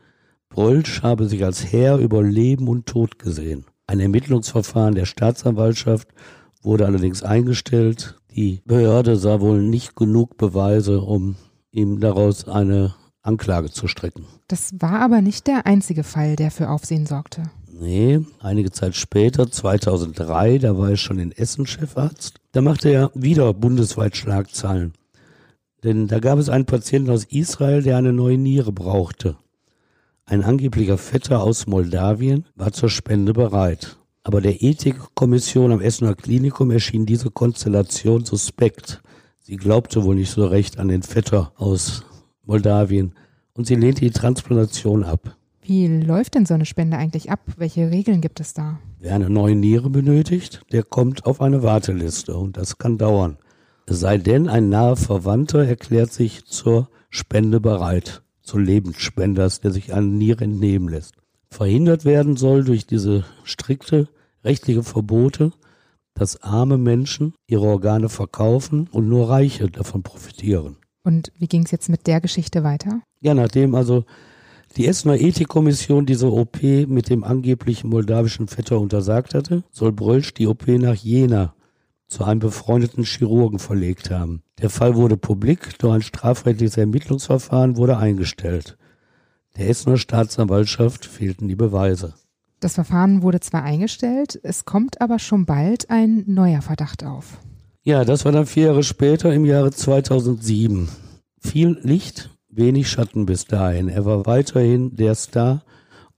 Brölsch 0.49 1.03
habe 1.03 1.29
sich 1.29 1.45
als 1.45 1.73
Herr 1.73 1.99
über 1.99 2.23
Leben 2.23 2.69
und 2.69 2.87
Tod 2.87 3.19
gesehen. 3.19 3.65
Ein 3.89 4.01
Ermittlungsverfahren 4.01 4.95
der 4.95 5.07
Staatsanwaltschaft 5.07 6.09
wurde 6.63 6.85
allerdings 6.85 7.23
eingestellt. 7.23 8.21
Die 8.37 8.61
Behörde 8.67 9.17
sah 9.17 9.41
wohl 9.41 9.63
nicht 9.63 9.97
genug 9.97 10.37
Beweise, 10.37 11.01
um 11.01 11.37
ihm 11.71 11.99
daraus 11.99 12.47
eine 12.47 12.95
Anklage 13.23 13.71
zu 13.71 13.89
strecken. 13.89 14.27
Das 14.47 14.75
war 14.79 15.01
aber 15.01 15.23
nicht 15.23 15.47
der 15.47 15.67
einzige 15.67 16.05
Fall, 16.05 16.37
der 16.37 16.51
für 16.51 16.69
Aufsehen 16.69 17.07
sorgte. 17.07 17.45
Nee, 17.73 18.21
einige 18.41 18.71
Zeit 18.71 18.95
später, 18.95 19.51
2003, 19.51 20.59
da 20.59 20.77
war 20.77 20.91
er 20.91 20.97
schon 20.99 21.19
in 21.19 21.33
Essen 21.33 21.67
Chefarzt, 21.67 22.41
da 22.53 22.61
machte 22.61 22.91
er 22.91 23.11
wieder 23.15 23.55
bundesweit 23.55 24.17
Schlagzeilen. 24.17 24.93
Denn 25.83 26.09
da 26.09 26.19
gab 26.19 26.39
es 26.39 26.51
einen 26.51 26.67
Patienten 26.67 27.11
aus 27.11 27.25
Israel, 27.25 27.83
der 27.83 27.97
eine 27.97 28.13
neue 28.13 28.37
Niere 28.37 28.73
brauchte. 28.73 29.37
Ein 30.31 30.45
angeblicher 30.45 30.99
Vetter 30.99 31.43
aus 31.43 31.67
Moldawien 31.67 32.45
war 32.55 32.71
zur 32.71 32.91
Spende 32.91 33.33
bereit. 33.33 33.97
Aber 34.23 34.43
der 34.43 34.63
Ethikkommission 34.63 35.73
am 35.73 35.81
Essener 35.81 36.15
Klinikum 36.15 36.71
erschien 36.71 37.07
diese 37.07 37.31
Konstellation 37.31 38.27
suspekt. 38.27 39.01
Sie 39.41 39.57
glaubte 39.57 40.05
wohl 40.05 40.17
nicht 40.17 40.31
so 40.31 40.45
recht 40.45 40.79
an 40.79 40.89
den 40.89 41.03
Vetter 41.03 41.53
aus 41.57 42.05
Moldawien 42.45 43.15
und 43.55 43.67
sie 43.67 43.75
lehnte 43.75 44.03
die 44.03 44.11
Transplantation 44.11 45.03
ab. 45.03 45.35
Wie 45.63 45.87
läuft 45.87 46.35
denn 46.35 46.45
so 46.45 46.53
eine 46.53 46.67
Spende 46.67 46.99
eigentlich 46.99 47.31
ab? 47.31 47.41
Welche 47.57 47.91
Regeln 47.91 48.21
gibt 48.21 48.41
es 48.41 48.53
da? 48.53 48.81
Wer 48.99 49.15
eine 49.15 49.31
neue 49.31 49.57
Niere 49.57 49.89
benötigt, 49.89 50.61
der 50.73 50.83
kommt 50.83 51.25
auf 51.25 51.41
eine 51.41 51.63
Warteliste 51.63 52.37
und 52.37 52.59
das 52.59 52.77
kann 52.77 52.99
dauern. 52.99 53.39
Es 53.87 54.01
sei 54.01 54.19
denn, 54.19 54.47
ein 54.51 54.69
naher 54.69 54.97
Verwandter 54.97 55.65
erklärt 55.65 56.13
sich 56.13 56.45
zur 56.45 56.91
Spende 57.09 57.61
bereit, 57.61 58.23
zu 58.49 58.59
Lebensspenders, 58.59 59.61
der 59.61 59.71
sich 59.71 59.93
eine 59.93 60.07
Niere 60.07 60.45
entnehmen 60.45 60.89
lässt. 60.89 61.15
Verhindert 61.51 62.05
werden 62.05 62.37
soll 62.37 62.65
durch 62.65 62.87
diese 62.87 63.25
strikte 63.45 64.09
rechtliche 64.43 64.83
Verbote, 64.83 65.53
dass 66.15 66.43
arme 66.43 66.79
Menschen 66.79 67.35
ihre 67.47 67.67
Organe 67.67 68.09
verkaufen 68.09 68.89
und 68.91 69.09
nur 69.09 69.29
Reiche 69.29 69.71
davon 69.71 70.03
profitieren. 70.03 70.77
Und 71.05 71.31
wie 71.39 71.47
ging 71.47 71.65
es 71.65 71.71
jetzt 71.71 71.89
mit 71.89 72.07
der 72.07 72.21
Geschichte 72.21 72.65
weiter? 72.65 73.03
Ja, 73.21 73.35
nachdem 73.35 73.75
also 73.75 74.05
die 74.77 74.87
Essener 74.87 75.21
Ethikkommission 75.21 76.07
diese 76.07 76.33
OP 76.33 76.63
mit 76.63 77.11
dem 77.11 77.25
angeblichen 77.25 77.91
moldawischen 77.91 78.49
Vetter 78.49 78.81
untersagt 78.81 79.35
hatte, 79.35 79.63
soll 79.71 79.93
Brölsch 79.93 80.35
die 80.35 80.47
OP 80.47 80.67
nach 80.69 80.95
Jena 80.95 81.55
zu 82.09 82.25
einem 82.25 82.41
befreundeten 82.41 83.05
Chirurgen 83.05 83.59
verlegt 83.59 84.11
haben. 84.11 84.43
Der 84.61 84.71
Fall 84.71 84.97
wurde 84.97 85.17
publik, 85.17 85.79
doch 85.79 85.93
ein 85.93 86.03
strafrechtliches 86.03 86.77
Ermittlungsverfahren 86.77 87.77
wurde 87.77 87.99
eingestellt. 87.99 88.77
Der 89.57 89.69
Essener 89.69 89.99
Staatsanwaltschaft 89.99 91.05
fehlten 91.05 91.49
die 91.49 91.57
Beweise. 91.57 92.15
Das 92.61 92.75
Verfahren 92.75 93.23
wurde 93.23 93.41
zwar 93.41 93.63
eingestellt, 93.63 94.39
es 94.43 94.65
kommt 94.65 95.01
aber 95.01 95.19
schon 95.19 95.47
bald 95.47 95.91
ein 95.91 96.25
neuer 96.27 96.63
Verdacht 96.63 97.05
auf. 97.05 97.39
Ja, 97.85 98.05
das 98.05 98.25
war 98.25 98.33
dann 98.33 98.47
vier 98.47 98.67
Jahre 98.67 98.83
später 98.83 99.33
im 99.33 99.45
Jahre 99.45 99.71
2007. 99.71 100.89
Viel 101.41 101.79
Licht, 101.83 102.31
wenig 102.51 102.91
Schatten 102.91 103.27
bis 103.27 103.45
dahin. 103.45 103.89
Er 103.89 104.05
war 104.05 104.27
weiterhin 104.27 104.97
der 104.97 105.15
Star 105.15 105.63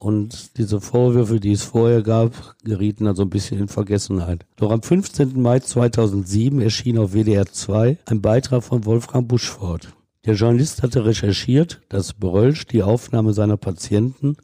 und 0.01 0.57
diese 0.57 0.81
Vorwürfe, 0.81 1.41
die 1.41 1.53
es 1.53 1.63
vorher 1.63 2.03
gab, 2.03 2.57
gerieten 2.65 3.05
dann 3.05 3.15
so 3.15 3.23
ein 3.23 3.31
bisschen 3.31 3.61
in 3.61 3.69
Vergessenheit. 3.69 4.47
Doch 4.57 4.73
am 4.73 4.83
15. 4.83 5.41
Mai 5.41 5.61
2007 5.61 6.61
erschien 6.63 6.99
auf 6.99 7.13
WDR 7.13 7.47
2 7.47 7.99
ein 8.07 8.23
Beitrag 8.23 8.65
von 8.65 8.87
Wolfgang 8.87 9.29
Buschford. 9.29 9.93
Der 10.25 10.35
Journalist 10.35 10.83
hatte 10.83 11.05
recherchiert, 11.05 11.83
dass 11.91 12.15
Brölsch 12.15 12.67
die 12.67 12.83
Aufnahme 12.83 13.35
seiner 13.35 13.59
Patienten 13.59 14.37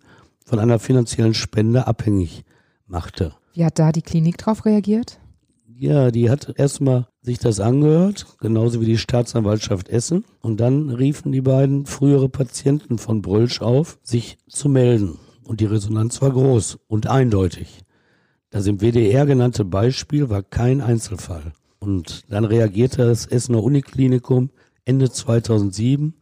von 0.44 0.58
einer 0.58 0.78
finanziellen 0.78 1.34
Spende 1.34 1.86
abhängig 1.86 2.44
machte. 2.86 3.32
Wie 3.54 3.64
hat 3.64 3.78
da 3.78 3.92
die 3.92 4.02
Klinik 4.02 4.36
drauf 4.36 4.66
reagiert? 4.66 5.18
Ja, 5.78 6.10
die 6.10 6.30
hat 6.30 6.54
erstmal 6.56 7.08
sich 7.22 7.38
das 7.38 7.60
angehört, 7.60 8.26
genauso 8.40 8.80
wie 8.80 8.86
die 8.86 8.98
Staatsanwaltschaft 8.98 9.88
Essen. 9.88 10.24
Und 10.40 10.60
dann 10.60 10.90
riefen 10.90 11.32
die 11.32 11.40
beiden 11.40 11.86
frühere 11.86 12.28
Patienten 12.28 12.98
von 12.98 13.22
Brölsch 13.22 13.60
auf, 13.62 13.98
sich 14.02 14.38
zu 14.48 14.68
melden. 14.68 15.18
Und 15.46 15.60
die 15.60 15.66
Resonanz 15.66 16.20
war 16.20 16.32
groß 16.32 16.78
und 16.88 17.06
eindeutig. 17.06 17.84
Das 18.50 18.66
im 18.66 18.80
WDR 18.80 19.26
genannte 19.26 19.64
Beispiel 19.64 20.28
war 20.28 20.42
kein 20.42 20.80
Einzelfall. 20.80 21.52
Und 21.78 22.24
dann 22.28 22.44
reagierte 22.44 23.06
das 23.06 23.26
Essener 23.26 23.62
Uniklinikum 23.62 24.50
Ende 24.84 25.10
2007 25.10 26.14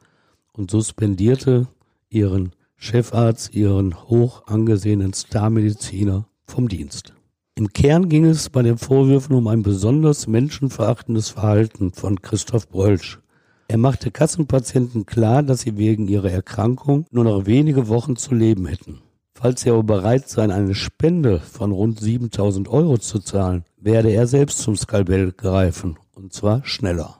und 0.52 0.70
suspendierte 0.70 1.68
ihren 2.10 2.52
Chefarzt, 2.76 3.54
ihren 3.54 4.08
hoch 4.08 4.46
angesehenen 4.46 5.14
Starmediziner 5.14 6.26
vom 6.46 6.68
Dienst. 6.68 7.14
Im 7.54 7.72
Kern 7.72 8.08
ging 8.08 8.24
es 8.24 8.50
bei 8.50 8.62
den 8.62 8.78
Vorwürfen 8.78 9.36
um 9.36 9.46
ein 9.46 9.62
besonders 9.62 10.26
menschenverachtendes 10.26 11.30
Verhalten 11.30 11.92
von 11.92 12.20
Christoph 12.20 12.68
Brölsch. 12.68 13.20
Er 13.68 13.78
machte 13.78 14.10
Kassenpatienten 14.10 15.06
klar, 15.06 15.42
dass 15.42 15.62
sie 15.62 15.78
wegen 15.78 16.08
ihrer 16.08 16.30
Erkrankung 16.30 17.06
nur 17.10 17.24
noch 17.24 17.46
wenige 17.46 17.88
Wochen 17.88 18.16
zu 18.16 18.34
leben 18.34 18.66
hätten. 18.66 19.03
Falls 19.34 19.62
sie 19.62 19.70
aber 19.70 19.82
bereit 19.82 20.28
seien, 20.28 20.50
eine 20.50 20.74
Spende 20.74 21.40
von 21.40 21.72
rund 21.72 22.00
7000 22.00 22.68
Euro 22.68 22.98
zu 22.98 23.18
zahlen, 23.18 23.64
werde 23.78 24.10
er 24.10 24.26
selbst 24.26 24.58
zum 24.58 24.76
Skalpell 24.76 25.32
greifen, 25.32 25.98
und 26.14 26.32
zwar 26.32 26.64
schneller. 26.64 27.18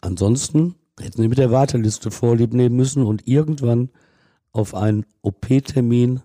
Ansonsten 0.00 0.74
hätten 1.00 1.22
sie 1.22 1.28
mit 1.28 1.38
der 1.38 1.50
Warteliste 1.50 2.10
vorlieb 2.10 2.52
nehmen 2.52 2.76
müssen 2.76 3.02
und 3.02 3.26
irgendwann 3.26 3.88
auf 4.52 4.74
einen 4.74 5.06
OP-Termin 5.22 6.20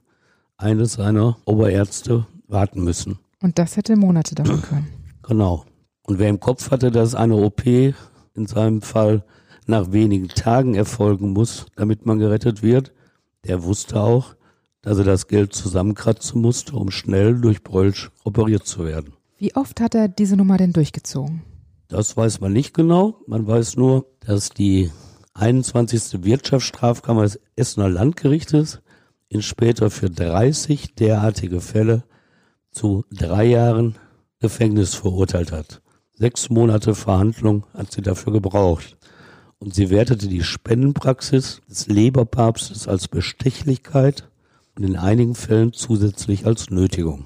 eines 0.58 0.94
seiner 0.94 1.38
Oberärzte 1.46 2.28
warten 2.48 2.84
müssen. 2.84 3.20
Und 3.42 3.58
das 3.60 3.78
hätte 3.78 3.96
Monate 3.96 4.36
dauern 4.36 4.62
können. 4.62 4.88
Genau. 5.24 5.66
Und 6.04 6.20
wer 6.20 6.30
im 6.30 6.40
Kopf 6.40 6.72
hatte, 6.72 6.92
dass 6.92 7.16
eine 7.16 7.36
OP 7.36 7.66
in 7.66 7.96
seinem 8.46 8.82
Fall 8.82 9.24
nach 9.66 9.92
wenigen 9.92 10.30
Tagen 10.30 10.76
erfolgen 10.76 11.34
muss, 11.34 11.66
damit 11.76 12.06
man 12.06 12.20
gerettet 12.20 12.64
wird, 12.64 12.94
der 13.46 13.64
wusste 13.64 14.02
auch, 14.02 14.37
dass 14.82 14.98
er 14.98 15.04
das 15.04 15.28
Geld 15.28 15.54
zusammenkratzen 15.54 16.42
musste, 16.42 16.76
um 16.76 16.92
schnell 16.92 17.40
durch 17.40 17.64
Brölsch 17.64 18.12
operiert 18.24 18.66
zu 18.66 18.86
werden. 18.86 19.14
Wie 19.38 19.56
oft 19.56 19.82
hat 19.82 19.96
er 19.96 20.08
diese 20.08 20.36
Nummer 20.36 20.58
denn 20.58 20.74
durchgezogen? 20.74 21.44
Das 21.88 22.18
weiß 22.18 22.42
man 22.42 22.54
nicht 22.54 22.74
genau. 22.74 23.22
Man 23.28 23.48
weiß 23.48 23.78
nur, 23.78 24.06
dass 24.20 24.50
die 24.50 24.92
21. 25.34 26.24
Wirtschaftsstrafkammer 26.24 27.24
des 27.24 27.40
Essener 27.56 27.90
Landgerichtes 27.90 28.82
ihn 29.30 29.42
später 29.42 29.90
für 29.90 30.10
30 30.10 30.96
derartige 30.96 31.62
Fälle 31.62 32.04
zu 32.72 33.06
drei 33.12 33.46
Jahren 33.46 33.96
Gefängnis 34.40 34.96
verurteilt 34.96 35.52
hat. 35.52 35.82
Sechs 36.14 36.50
Monate 36.50 36.96
Verhandlung 36.96 37.66
hat 37.74 37.92
sie 37.92 38.02
dafür 38.02 38.34
gebraucht. 38.34 38.98
Und 39.60 39.74
sie 39.74 39.90
wertete 39.90 40.28
die 40.28 40.44
Spendenpraxis 40.44 41.62
des 41.70 41.88
Leberpapstes 41.88 42.88
als 42.88 43.08
Bestechlichkeit 43.08 44.27
und 44.78 44.84
in 44.84 44.96
einigen 44.96 45.36
Fällen 45.36 45.74
zusätzlich 45.74 46.46
als 46.46 46.70
Nötigung. 46.70 47.26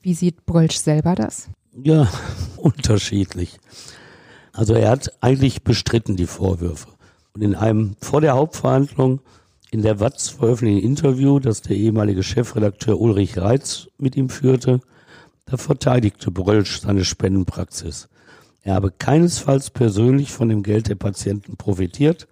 Wie 0.00 0.14
sieht 0.14 0.46
Brölsch 0.46 0.76
selber 0.76 1.14
das? 1.14 1.48
Ja, 1.82 2.08
unterschiedlich. 2.56 3.58
Also 4.52 4.74
er 4.74 4.90
hat 4.90 5.12
eigentlich 5.20 5.62
bestritten 5.62 6.16
die 6.16 6.26
Vorwürfe. 6.26 6.88
Und 7.34 7.42
in 7.42 7.54
einem 7.54 7.96
vor 8.00 8.20
der 8.20 8.34
Hauptverhandlung 8.34 9.20
in 9.70 9.82
der 9.82 10.00
Watz 10.00 10.28
veröffentlichten 10.28 10.88
Interview, 10.88 11.40
das 11.40 11.62
der 11.62 11.76
ehemalige 11.76 12.22
Chefredakteur 12.22 13.00
Ulrich 13.00 13.36
Reitz 13.36 13.88
mit 13.98 14.16
ihm 14.16 14.30
führte, 14.30 14.80
da 15.46 15.56
verteidigte 15.56 16.30
Brölsch 16.30 16.80
seine 16.80 17.04
Spendenpraxis. 17.04 18.08
Er 18.62 18.74
habe 18.74 18.90
keinesfalls 18.90 19.70
persönlich 19.70 20.32
von 20.32 20.48
dem 20.48 20.62
Geld 20.62 20.88
der 20.88 20.94
Patienten 20.94 21.56
profitiert. 21.56 22.28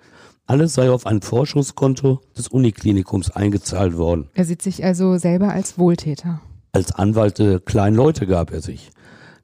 Alles 0.48 0.74
sei 0.74 0.90
auf 0.90 1.06
ein 1.06 1.22
Forschungskonto 1.22 2.20
des 2.36 2.46
Uniklinikums 2.48 3.30
eingezahlt 3.30 3.96
worden. 3.96 4.28
Er 4.34 4.44
sieht 4.44 4.62
sich 4.62 4.84
also 4.84 5.18
selber 5.18 5.48
als 5.48 5.76
Wohltäter. 5.76 6.40
Als 6.70 6.92
Anwalt 6.92 7.38
der 7.38 7.58
kleinen 7.58 7.96
Leute 7.96 8.26
gab 8.28 8.52
er 8.52 8.60
sich. 8.60 8.90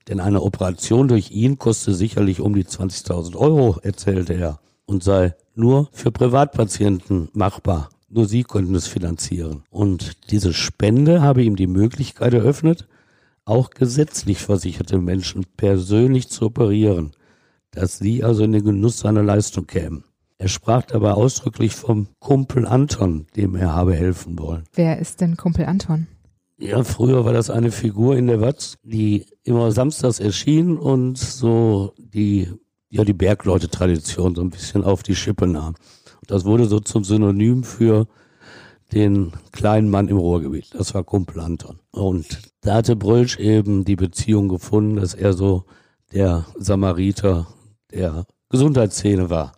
Denn 0.08 0.20
eine 0.20 0.42
Operation 0.42 1.08
durch 1.08 1.32
ihn 1.32 1.58
koste 1.58 1.92
sicherlich 1.92 2.40
um 2.40 2.54
die 2.54 2.64
20.000 2.64 3.36
Euro, 3.36 3.78
erzählte 3.82 4.34
er, 4.34 4.60
und 4.84 5.02
sei 5.02 5.34
nur 5.54 5.88
für 5.92 6.12
Privatpatienten 6.12 7.30
machbar. 7.32 7.88
Nur 8.08 8.26
sie 8.26 8.44
könnten 8.44 8.74
es 8.74 8.86
finanzieren. 8.86 9.64
Und 9.70 10.30
diese 10.30 10.52
Spende 10.52 11.22
habe 11.22 11.42
ihm 11.42 11.56
die 11.56 11.66
Möglichkeit 11.66 12.34
eröffnet, 12.34 12.86
auch 13.44 13.70
gesetzlich 13.70 14.38
versicherte 14.38 14.98
Menschen 14.98 15.46
persönlich 15.56 16.28
zu 16.28 16.46
operieren, 16.46 17.12
dass 17.72 17.98
sie 17.98 18.22
also 18.22 18.44
in 18.44 18.52
den 18.52 18.64
Genuss 18.64 18.98
seiner 19.00 19.22
Leistung 19.22 19.66
kämen. 19.66 20.04
Er 20.42 20.48
sprach 20.48 20.82
dabei 20.82 21.12
ausdrücklich 21.12 21.72
vom 21.72 22.08
Kumpel 22.18 22.66
Anton, 22.66 23.28
dem 23.36 23.54
er 23.54 23.76
habe 23.76 23.94
helfen 23.94 24.36
wollen. 24.40 24.64
Wer 24.74 24.98
ist 24.98 25.20
denn 25.20 25.36
Kumpel 25.36 25.66
Anton? 25.66 26.08
Ja, 26.58 26.82
früher 26.82 27.24
war 27.24 27.32
das 27.32 27.48
eine 27.48 27.70
Figur 27.70 28.16
in 28.16 28.26
der 28.26 28.40
Watz, 28.40 28.74
die 28.82 29.24
immer 29.44 29.70
samstags 29.70 30.18
erschien 30.18 30.78
und 30.78 31.16
so 31.16 31.94
die, 31.96 32.50
ja, 32.88 33.04
die 33.04 33.12
Bergleute-Tradition 33.12 34.34
so 34.34 34.42
ein 34.42 34.50
bisschen 34.50 34.82
auf 34.82 35.04
die 35.04 35.14
Schippe 35.14 35.46
nahm. 35.46 35.76
Und 36.20 36.30
das 36.32 36.44
wurde 36.44 36.64
so 36.64 36.80
zum 36.80 37.04
Synonym 37.04 37.62
für 37.62 38.08
den 38.92 39.30
kleinen 39.52 39.90
Mann 39.90 40.08
im 40.08 40.16
Ruhrgebiet. 40.16 40.70
Das 40.74 40.92
war 40.92 41.04
Kumpel 41.04 41.38
Anton. 41.38 41.78
Und 41.92 42.26
da 42.62 42.74
hatte 42.74 42.96
Brölsch 42.96 43.38
eben 43.38 43.84
die 43.84 43.94
Beziehung 43.94 44.48
gefunden, 44.48 44.96
dass 44.96 45.14
er 45.14 45.34
so 45.34 45.66
der 46.12 46.46
Samariter 46.58 47.46
der 47.92 48.26
Gesundheitsszene 48.48 49.30
war. 49.30 49.52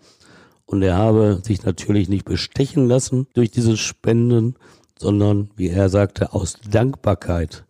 Und 0.67 0.83
er 0.83 0.97
habe 0.97 1.41
sich 1.45 1.63
natürlich 1.65 2.09
nicht 2.09 2.25
bestechen 2.25 2.87
lassen 2.87 3.27
durch 3.35 3.51
diese 3.51 3.77
Spenden, 3.77 4.57
sondern, 4.99 5.51
wie 5.57 5.69
er 5.69 5.89
sagte, 5.89 6.33
aus 6.33 6.57
Dankbarkeit 6.71 7.65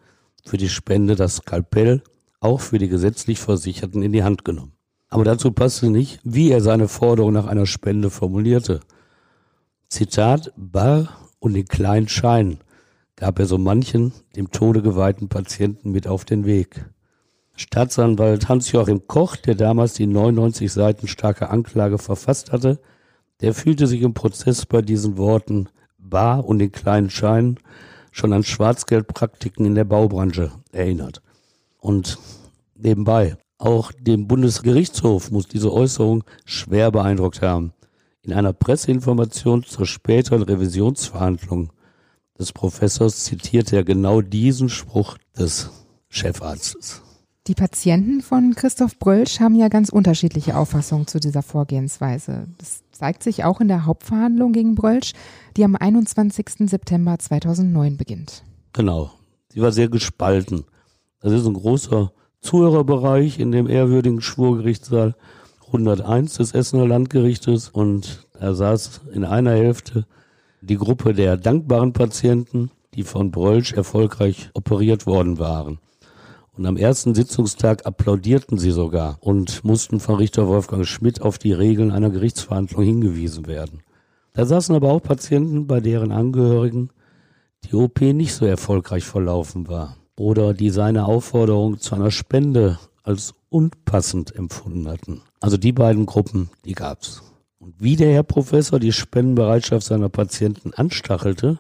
für 0.45 0.57
die 0.57 0.69
Spende 0.69 1.17
das 1.17 1.37
Skalpell 1.37 2.03
auch 2.41 2.61
für 2.61 2.79
die 2.79 2.89
gesetzlich 2.89 3.39
Versicherten 3.39 4.03
in 4.03 4.13
die 4.13 4.23
Hand 4.23 4.45
genommen. 4.45 4.73
Aber 5.09 5.25
dazu 5.25 5.51
passte 5.53 5.91
nicht, 5.91 6.21
wie 6.25 6.51
er 6.51 6.61
seine 6.61 6.89
Forderung 6.89 7.33
nach 7.33 7.47
einer 7.47 7.67
Spende 7.67 8.11
formulierte. 8.11 8.81
Zitat, 9.89 10.53
bar 10.57 11.09
und 11.39 11.55
den 11.55 11.67
kleinen 11.67 12.09
Schein 12.09 12.59
gab 13.17 13.39
er 13.39 13.47
so 13.47 13.59
manchen 13.59 14.13
dem 14.37 14.51
Tode 14.51 14.83
geweihten 14.83 15.29
Patienten 15.29 15.93
mit 15.93 16.07
auf 16.07 16.25
den 16.25 16.47
Weg. 16.47 16.85
Staatsanwalt 17.57 18.49
Hans-Joachim 18.49 19.07
Koch, 19.07 19.37
der 19.37 19.55
damals 19.55 19.95
die 19.95 20.07
99 20.07 20.73
Seiten 20.73 21.07
starke 21.07 21.51
Anklage 21.51 21.99
verfasst 21.99 22.53
hatte, 22.53 22.81
der 23.41 23.55
fühlte 23.55 23.87
sich 23.87 24.03
im 24.03 24.15
Prozess 24.15 24.67
bei 24.67 24.83
diesen 24.83 25.17
Worten 25.17 25.69
bar 25.99 26.45
und 26.45 26.59
den 26.59 26.73
kleinen 26.73 27.11
Schein 27.11 27.59
schon 28.11 28.33
an 28.33 28.45
Schwarzgeldpraktiken 28.45 29.67
in 29.67 29.75
der 29.75 29.85
Baubranche 29.85 30.53
erinnert. 30.73 31.23
Und 31.79 32.19
nebenbei, 32.75 33.37
auch 33.59 33.93
dem 33.93 34.27
Bundesgerichtshof 34.27 35.31
muss 35.31 35.47
diese 35.47 35.73
Äußerung 35.73 36.25
schwer 36.45 36.91
beeindruckt 36.91 37.41
haben. 37.41 37.73
In 38.23 38.33
einer 38.33 38.53
Presseinformation 38.53 39.65
zur 39.65 39.87
späteren 39.87 40.43
Revisionsverhandlung 40.43 41.71
des 42.39 42.53
Professors 42.53 43.25
zitierte 43.25 43.77
er 43.77 43.85
genau 43.85 44.23
diesen 44.23 44.69
Spruch 44.69 45.19
des 45.39 45.71
Chefarztes. 46.09 47.03
Die 47.47 47.55
Patienten 47.55 48.23
von 48.23 48.55
Christoph 48.55 48.99
Brölsch 48.99 49.39
haben 49.39 49.55
ja 49.55 49.69
ganz 49.69 49.91
unterschiedliche 49.91 50.57
Auffassungen 50.57 51.07
zu 51.07 51.21
dieser 51.21 51.43
Vorgehensweise. 51.43 52.47
Das 52.57 52.83
zeigt 52.91 53.23
sich 53.23 53.45
auch 53.45 53.61
in 53.61 53.69
der 53.69 53.85
Hauptverhandlung 53.85 54.55
gegen 54.55 54.75
Brölsch, 54.75 55.13
die 55.55 55.63
am 55.63 55.77
21. 55.77 56.71
September 56.71 57.19
2009 57.19 57.99
beginnt. 57.99 58.45
Genau. 58.73 59.11
Sie 59.51 59.61
war 59.61 59.73
sehr 59.73 59.91
gespalten. 59.91 60.65
Das 61.21 61.33
ist 61.35 61.45
ein 61.47 61.53
großer 61.53 62.13
Zuhörerbereich 62.41 63.39
in 63.39 63.53
dem 63.53 63.69
ehrwürdigen 63.69 64.23
Schwurgerichtssaal 64.23 65.15
101 65.67 66.39
des 66.39 66.55
Essener 66.55 66.89
Landgerichtes 66.89 67.69
und 67.69 68.27
da 68.41 68.55
saß 68.55 69.03
in 69.13 69.27
einer 69.27 69.53
Hälfte 69.53 70.07
die 70.63 70.79
Gruppe 70.79 71.13
der 71.13 71.37
dankbaren 71.37 71.93
Patienten, 71.93 72.71
die 72.95 73.03
von 73.03 73.31
Brölsch 73.31 73.75
erfolgreich 73.75 74.49
operiert 74.55 75.05
worden 75.07 75.39
waren. 75.39 75.79
Und 76.57 76.67
am 76.67 76.77
ersten 76.77 77.15
Sitzungstag 77.15 77.85
applaudierten 77.85 78.59
sie 78.59 78.71
sogar 78.71 79.19
und 79.21 79.65
mussten 79.65 79.99
von 79.99 80.17
Richter 80.17 80.47
Wolfgang 80.47 80.87
Schmidt 80.87 81.21
auf 81.21 81.39
die 81.39 81.53
Regeln 81.53 81.91
einer 81.91 82.11
Gerichtsverhandlung 82.11 82.85
hingewiesen 82.85 83.47
werden. 83.47 83.83
Da 84.35 84.47
saßen 84.47 84.75
aber 84.75 84.93
auch 84.93 85.03
Patienten, 85.03 85.67
bei 85.67 85.81
deren 85.81 86.13
Angehörigen 86.13 86.91
die 87.65 87.75
OP 87.75 88.01
nicht 88.01 88.35
so 88.35 88.47
erfolgreich 88.47 89.05
verlaufen 89.05 89.69
war 89.69 89.97
oder 90.17 90.55
die 90.55 90.71
seine 90.71 91.07
Aufforderung 91.07 91.81
zu 91.81 91.97
einer 91.97 92.13
Spende 92.13 92.79
als 93.03 93.35
unpassend 93.49 94.35
empfunden 94.35 94.89
hatten. 94.89 95.23
Also 95.41 95.57
die 95.57 95.73
beiden 95.73 96.07
Gruppen, 96.07 96.51
die 96.65 96.75
gab's. 96.75 97.23
Und 97.59 97.75
wie 97.79 97.97
der 97.97 98.13
Herr 98.13 98.23
Professor 98.23 98.79
die 98.79 98.93
Spendenbereitschaft 98.93 99.87
seiner 99.87 100.09
Patienten 100.09 100.73
anstachelte, 100.75 101.59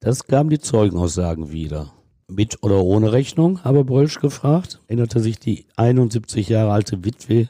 das 0.00 0.26
gaben 0.26 0.50
die 0.50 0.58
Zeugenaussagen 0.58 1.52
wieder. 1.52 1.92
Mit 2.28 2.62
oder 2.62 2.82
ohne 2.82 3.12
Rechnung, 3.12 3.62
habe 3.62 3.84
Brölsch 3.84 4.18
gefragt, 4.18 4.80
erinnerte 4.88 5.20
sich 5.20 5.38
die 5.38 5.66
71 5.76 6.48
Jahre 6.48 6.72
alte 6.72 7.04
Witwe 7.04 7.48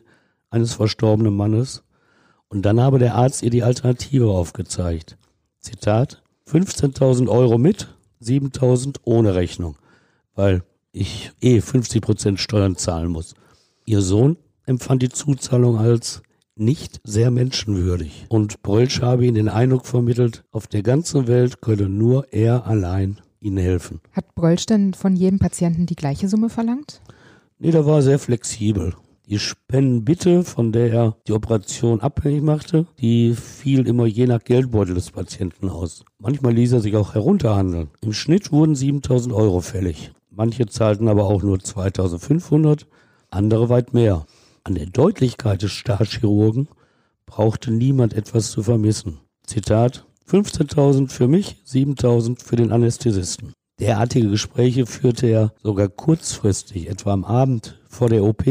eines 0.50 0.74
verstorbenen 0.74 1.34
Mannes. 1.34 1.82
Und 2.48 2.62
dann 2.62 2.80
habe 2.80 2.98
der 2.98 3.14
Arzt 3.14 3.42
ihr 3.42 3.50
die 3.50 3.62
Alternative 3.62 4.28
aufgezeigt. 4.28 5.16
Zitat, 5.60 6.22
15.000 6.46 7.28
Euro 7.28 7.56
mit, 7.56 7.88
7.000 8.22 8.98
ohne 9.04 9.34
Rechnung, 9.34 9.76
weil 10.34 10.62
ich 10.92 11.32
eh 11.40 11.60
50 11.60 12.02
Prozent 12.02 12.40
Steuern 12.40 12.76
zahlen 12.76 13.08
muss. 13.08 13.34
Ihr 13.86 14.02
Sohn 14.02 14.36
empfand 14.66 15.02
die 15.02 15.08
Zuzahlung 15.08 15.78
als 15.78 16.22
nicht 16.54 17.00
sehr 17.04 17.30
menschenwürdig. 17.30 18.26
Und 18.28 18.62
Brölsch 18.62 19.00
habe 19.00 19.26
ihm 19.26 19.34
den 19.34 19.48
Eindruck 19.48 19.86
vermittelt, 19.86 20.44
auf 20.50 20.66
der 20.66 20.82
ganzen 20.82 21.26
Welt 21.28 21.60
könne 21.60 21.88
nur 21.88 22.32
er 22.32 22.66
allein 22.66 23.20
ihnen 23.40 23.58
helfen. 23.58 24.00
Hat 24.12 24.34
Brölsch 24.34 24.66
denn 24.66 24.94
von 24.94 25.16
jedem 25.16 25.38
Patienten 25.38 25.86
die 25.86 25.96
gleiche 25.96 26.28
Summe 26.28 26.48
verlangt? 26.48 27.02
Nee, 27.58 27.70
da 27.70 27.86
war 27.86 28.02
sehr 28.02 28.18
flexibel. 28.18 28.94
Die 29.28 29.40
Spendenbitte, 29.40 30.44
von 30.44 30.70
der 30.70 30.92
er 30.92 31.16
die 31.26 31.32
Operation 31.32 32.00
abhängig 32.00 32.42
machte, 32.42 32.86
die 33.00 33.34
fiel 33.34 33.88
immer 33.88 34.06
je 34.06 34.26
nach 34.26 34.44
Geldbeutel 34.44 34.94
des 34.94 35.10
Patienten 35.10 35.68
aus. 35.68 36.04
Manchmal 36.20 36.52
ließ 36.52 36.72
er 36.74 36.80
sich 36.80 36.94
auch 36.94 37.14
herunterhandeln. 37.14 37.90
Im 38.02 38.12
Schnitt 38.12 38.52
wurden 38.52 38.76
7000 38.76 39.34
Euro 39.34 39.60
fällig. 39.60 40.12
Manche 40.30 40.66
zahlten 40.66 41.08
aber 41.08 41.24
auch 41.24 41.42
nur 41.42 41.58
2500, 41.58 42.86
andere 43.30 43.68
weit 43.68 43.94
mehr. 43.94 44.26
An 44.62 44.76
der 44.76 44.86
Deutlichkeit 44.86 45.62
des 45.62 45.72
Starchchirurgen 45.72 46.68
brauchte 47.24 47.72
niemand 47.72 48.14
etwas 48.14 48.52
zu 48.52 48.62
vermissen. 48.62 49.18
Zitat, 49.44 50.06
15.000 50.28 51.08
für 51.08 51.28
mich, 51.28 51.62
7.000 51.66 52.42
für 52.42 52.56
den 52.56 52.72
Anästhesisten. 52.72 53.52
Derartige 53.78 54.30
Gespräche 54.30 54.86
führte 54.86 55.26
er 55.26 55.52
sogar 55.62 55.88
kurzfristig, 55.88 56.88
etwa 56.88 57.12
am 57.12 57.24
Abend 57.24 57.78
vor 57.88 58.08
der 58.08 58.24
OP. 58.24 58.44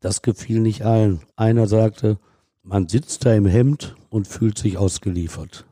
Das 0.00 0.22
gefiel 0.22 0.60
nicht 0.60 0.82
allen. 0.82 1.20
Einer 1.36 1.66
sagte, 1.66 2.18
man 2.62 2.88
sitzt 2.88 3.24
da 3.24 3.32
im 3.34 3.46
Hemd 3.46 3.94
und 4.10 4.26
fühlt 4.26 4.58
sich 4.58 4.76
ausgeliefert. 4.76 5.64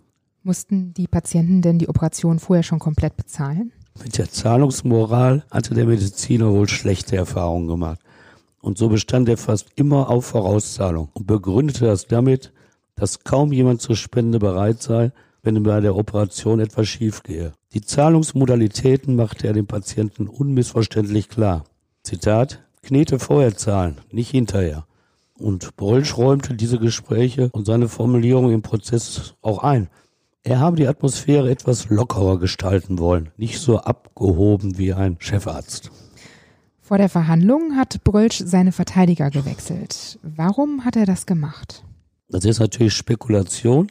Mussten 0.43 0.95
die 0.95 1.07
Patienten 1.07 1.63
denn 1.63 1.79
die 1.79 1.89
Operation 1.89 2.39
vorher 2.39 2.63
schon 2.63 2.79
komplett 2.79 3.17
bezahlen? 3.17 3.73
Mit 4.03 4.17
der 4.19 4.31
Zahlungsmoral 4.31 5.45
hatte 5.51 5.75
der 5.75 5.87
Mediziner 5.87 6.51
wohl 6.51 6.69
schlechte 6.69 7.17
Erfahrungen 7.17 7.69
gemacht. 7.69 8.01
Und 8.61 8.79
so 8.79 8.89
bestand 8.89 9.29
er 9.29 9.37
fast 9.37 9.69
immer 9.75 10.09
auf 10.09 10.27
Vorauszahlung 10.27 11.11
und 11.13 11.27
begründete 11.27 11.87
das 11.87 12.07
damit, 12.07 12.53
dass 12.95 13.25
kaum 13.25 13.53
jemand 13.53 13.81
zur 13.81 13.97
Spende 13.97 14.39
bereit 14.39 14.83
sei, 14.83 15.13
wenn 15.43 15.63
bei 15.63 15.81
der 15.81 15.97
Operation 15.97 16.61
etwas 16.61 16.89
schiefgehe. 16.89 17.53
Die 17.75 17.81
Zahlungsmodalitäten 17.81 19.17
machte 19.17 19.47
er 19.47 19.53
dem 19.53 19.67
Patienten 19.67 20.29
unmissverständlich 20.29 21.29
klar. 21.29 21.65
Zitat, 22.03 22.63
Knete 22.83 23.19
vorher 23.19 23.57
zahlen, 23.57 24.01
nicht 24.11 24.31
hinterher. 24.31 24.87
Und 25.39 25.77
Brölsch 25.77 26.17
räumte 26.17 26.55
diese 26.55 26.79
Gespräche 26.79 27.49
und 27.53 27.67
seine 27.67 27.89
Formulierung 27.89 28.53
im 28.53 28.63
Prozess 28.63 29.35
auch 29.41 29.63
ein. 29.63 29.89
Er 30.45 30.59
habe 30.59 30.77
die 30.77 30.89
Atmosphäre 30.89 31.51
etwas 31.51 31.89
lockerer 31.89 32.39
gestalten 32.39 32.99
wollen, 32.99 33.31
nicht 33.37 33.61
so 33.61 33.79
abgehoben 33.79 34.79
wie 34.79 34.93
ein 34.93 35.17
Chefarzt. 35.21 35.91
Vor 36.81 36.99
der 36.99 37.09
Verhandlung 37.09 37.77
hat 37.77 38.03
Brölsch 38.03 38.43
seine 38.45 38.73
Verteidiger 38.73 39.31
gewechselt. 39.31 40.19
Warum 40.23 40.85
hat 40.85 40.97
er 40.97 41.07
das 41.07 41.27
gemacht? 41.27 41.85
Das 42.33 42.47
ist 42.47 42.61
natürlich 42.61 42.95
Spekulation. 42.95 43.89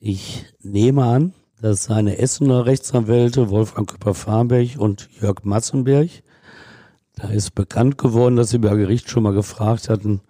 Ich 0.00 0.44
nehme 0.60 1.04
an, 1.04 1.34
dass 1.62 1.84
seine 1.84 2.18
Essener 2.18 2.66
Rechtsanwälte 2.66 3.48
Wolfgang 3.48 3.88
Küpper-Farnberg 3.88 4.76
und 4.76 5.08
Jörg 5.20 5.44
Massenberg, 5.44 6.10
da 7.14 7.28
ist 7.28 7.54
bekannt 7.54 7.96
geworden, 7.96 8.34
dass 8.34 8.50
sie 8.50 8.58
bei 8.58 8.74
Gericht 8.74 9.08
schon 9.08 9.22
mal 9.22 9.34
gefragt 9.34 9.88
hatten, 9.88 10.20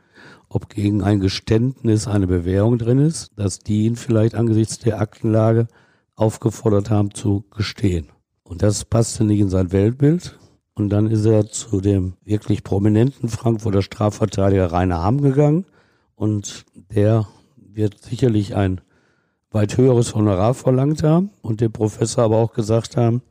ob 0.51 0.69
gegen 0.69 1.03
ein 1.03 1.19
Geständnis 1.19 2.07
eine 2.07 2.27
Bewährung 2.27 2.77
drin 2.77 2.99
ist, 2.99 3.31
dass 3.37 3.61
die 3.61 3.87
ihn 3.87 3.97
vielleicht 3.97 4.35
angesichts 4.35 4.79
der 4.79 5.01
Aktenlage 5.01 5.67
aufgefordert 6.17 6.91
haben 6.91 7.15
zu 7.15 7.45
gestehen. 7.57 8.09
Und 8.43 8.63
das 8.63 8.85
passte 8.85 9.25
nicht 9.25 9.41
in 9.41 9.49
sein 9.49 9.73
Weltbild. 9.73 10.39
Und 10.75 10.91
dann 10.91 11.07
ist 11.07 11.25
er 11.25 11.49
zu 11.49 11.81
dem 11.81 12.15
wirklich 12.23 12.65
prominenten 12.65 13.31
Frankfurter 13.31 13.81
Strafverteidiger 13.81 14.71
Rainer 14.73 15.03
Hamm 15.03 15.23
gegangen 15.23 15.65
und 16.21 16.67
der 16.75 17.27
wird 17.57 18.03
sicherlich 18.03 18.55
ein 18.55 18.83
weit 19.51 19.79
höheres 19.79 20.15
Honorar 20.15 20.53
verlangt 20.53 21.03
haben 21.03 21.31
und 21.41 21.63
dem 21.63 21.73
Professor 21.73 22.25
aber 22.25 22.37
auch 22.37 22.53
gesagt 22.53 22.99
haben, 22.99 23.23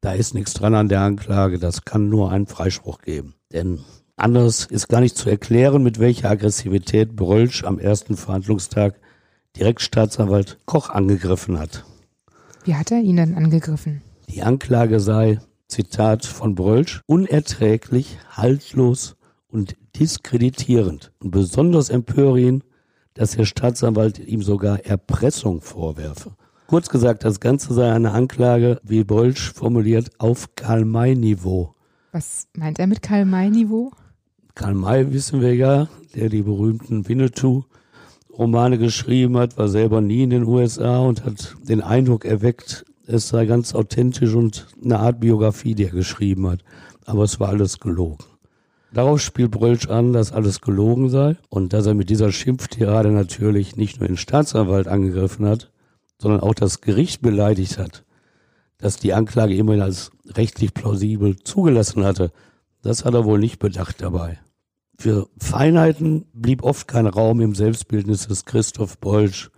da 0.00 0.12
ist 0.14 0.34
nichts 0.34 0.54
dran 0.54 0.74
an 0.74 0.88
der 0.88 1.02
Anklage, 1.02 1.60
das 1.60 1.84
kann 1.84 2.08
nur 2.08 2.32
einen 2.32 2.48
Freispruch 2.48 2.98
geben. 3.02 3.34
Denn 3.52 3.78
anders 4.16 4.64
ist 4.64 4.88
gar 4.88 5.00
nicht 5.00 5.16
zu 5.16 5.30
erklären, 5.30 5.84
mit 5.84 6.00
welcher 6.00 6.30
Aggressivität 6.30 7.14
Brölsch 7.14 7.62
am 7.62 7.78
ersten 7.78 8.16
Verhandlungstag 8.16 8.96
direkt 9.56 9.80
Staatsanwalt 9.80 10.58
Koch 10.66 10.90
angegriffen 10.90 11.60
hat. 11.60 11.84
Wie 12.64 12.74
hat 12.74 12.90
er 12.90 13.02
ihn 13.02 13.18
denn 13.18 13.36
angegriffen? 13.36 14.02
Die 14.28 14.42
Anklage 14.42 14.98
sei, 14.98 15.38
Zitat 15.68 16.26
von 16.26 16.56
Brölsch, 16.56 17.02
unerträglich, 17.06 18.18
haltlos 18.32 19.14
und 19.46 19.76
diskreditierend. 19.96 21.12
Und 21.20 21.30
besonders 21.30 21.90
empöre 21.90 22.40
ihn, 22.40 22.64
dass 23.14 23.32
der 23.32 23.44
Staatsanwalt 23.44 24.18
ihm 24.18 24.42
sogar 24.42 24.84
Erpressung 24.84 25.60
vorwerfe. 25.60 26.32
Kurz 26.66 26.88
gesagt, 26.88 27.24
das 27.24 27.40
Ganze 27.40 27.74
sei 27.74 27.92
eine 27.92 28.12
Anklage, 28.12 28.80
wie 28.84 29.02
Bolsch 29.02 29.52
formuliert, 29.52 30.10
auf 30.18 30.54
Karl-May-Niveau. 30.54 31.74
Was 32.12 32.46
meint 32.56 32.78
er 32.78 32.86
mit 32.86 33.02
Karl-May-Niveau? 33.02 33.90
Karl 34.54 34.74
May 34.74 35.12
wissen 35.12 35.40
wir 35.40 35.54
ja, 35.54 35.88
der 36.14 36.28
die 36.28 36.42
berühmten 36.42 37.08
Winnetou-Romane 37.08 38.78
geschrieben 38.78 39.36
hat, 39.38 39.56
war 39.56 39.68
selber 39.68 40.00
nie 40.00 40.22
in 40.22 40.30
den 40.30 40.44
USA 40.44 40.98
und 40.98 41.24
hat 41.24 41.56
den 41.62 41.80
Eindruck 41.80 42.24
erweckt, 42.24 42.84
es 43.06 43.28
sei 43.28 43.46
ganz 43.46 43.74
authentisch 43.74 44.34
und 44.34 44.66
eine 44.84 44.98
Art 44.98 45.20
Biografie, 45.20 45.74
die 45.74 45.84
er 45.84 45.92
geschrieben 45.92 46.48
hat. 46.48 46.60
Aber 47.06 47.24
es 47.24 47.40
war 47.40 47.48
alles 47.48 47.80
gelogen. 47.80 48.24
Darauf 48.92 49.20
spielt 49.20 49.52
Brölsch 49.52 49.88
an, 49.88 50.12
dass 50.12 50.32
alles 50.32 50.60
gelogen 50.60 51.10
sei 51.10 51.36
und 51.48 51.72
dass 51.72 51.86
er 51.86 51.94
mit 51.94 52.10
dieser 52.10 52.32
Schimpftirade 52.32 53.10
natürlich 53.10 53.76
nicht 53.76 54.00
nur 54.00 54.08
den 54.08 54.16
Staatsanwalt 54.16 54.88
angegriffen 54.88 55.46
hat, 55.46 55.70
sondern 56.18 56.40
auch 56.40 56.54
das 56.54 56.80
Gericht 56.80 57.22
beleidigt 57.22 57.78
hat, 57.78 58.04
dass 58.78 58.96
die 58.96 59.14
Anklage 59.14 59.54
immerhin 59.54 59.82
als 59.82 60.10
rechtlich 60.26 60.74
plausibel 60.74 61.36
zugelassen 61.36 62.04
hatte. 62.04 62.32
Das 62.82 63.04
hat 63.04 63.14
er 63.14 63.24
wohl 63.24 63.38
nicht 63.38 63.58
bedacht 63.58 64.02
dabei. 64.02 64.40
Für 64.98 65.28
Feinheiten 65.38 66.26
blieb 66.32 66.62
oft 66.62 66.88
kein 66.88 67.06
Raum 67.06 67.40
im 67.40 67.54
Selbstbildnis 67.54 68.26
des 68.26 68.44
Christoph 68.44 68.98
Bolsch. 68.98 69.50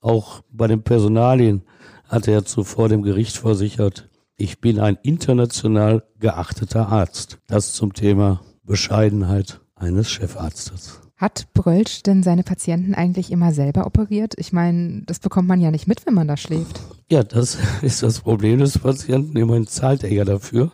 Auch 0.00 0.42
bei 0.50 0.66
den 0.66 0.82
Personalien 0.82 1.62
hatte 2.08 2.30
er 2.30 2.44
zuvor 2.44 2.88
dem 2.88 3.02
Gericht 3.02 3.36
versichert, 3.36 4.08
ich 4.40 4.60
bin 4.60 4.78
ein 4.78 4.96
international 5.02 6.04
geachteter 6.20 6.88
Arzt. 6.88 7.38
Das 7.48 7.72
zum 7.72 7.92
Thema 7.92 8.40
Bescheidenheit 8.68 9.60
eines 9.74 10.10
Chefarztes. 10.10 11.00
Hat 11.16 11.52
Brölsch 11.52 12.04
denn 12.04 12.22
seine 12.22 12.44
Patienten 12.44 12.94
eigentlich 12.94 13.32
immer 13.32 13.52
selber 13.52 13.86
operiert? 13.86 14.34
Ich 14.36 14.52
meine, 14.52 15.02
das 15.06 15.18
bekommt 15.18 15.48
man 15.48 15.60
ja 15.60 15.72
nicht 15.72 15.88
mit, 15.88 16.06
wenn 16.06 16.14
man 16.14 16.28
da 16.28 16.36
schläft. 16.36 16.80
Ja, 17.10 17.24
das 17.24 17.58
ist 17.82 18.04
das 18.04 18.20
Problem 18.20 18.60
des 18.60 18.78
Patienten. 18.78 19.36
Immerhin 19.36 19.66
zahlt 19.66 20.04
er 20.04 20.12
ja 20.12 20.24
dafür, 20.24 20.70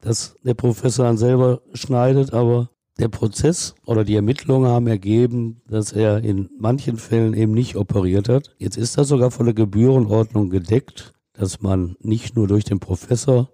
dass 0.00 0.36
der 0.42 0.54
Professor 0.54 1.04
dann 1.04 1.18
selber 1.18 1.60
schneidet, 1.74 2.32
aber 2.32 2.70
der 2.98 3.08
Prozess 3.08 3.74
oder 3.84 4.04
die 4.04 4.14
Ermittlungen 4.14 4.70
haben 4.70 4.86
ergeben, 4.86 5.60
dass 5.68 5.92
er 5.92 6.22
in 6.22 6.48
manchen 6.58 6.96
Fällen 6.96 7.34
eben 7.34 7.52
nicht 7.52 7.74
operiert 7.76 8.28
hat. 8.28 8.54
Jetzt 8.58 8.76
ist 8.76 8.96
das 8.96 9.08
sogar 9.08 9.32
von 9.32 9.46
der 9.46 9.54
Gebührenordnung 9.54 10.48
gedeckt, 10.48 11.12
dass 11.32 11.60
man 11.60 11.96
nicht 12.00 12.36
nur 12.36 12.46
durch 12.46 12.64
den 12.64 12.78
Professor 12.78 13.50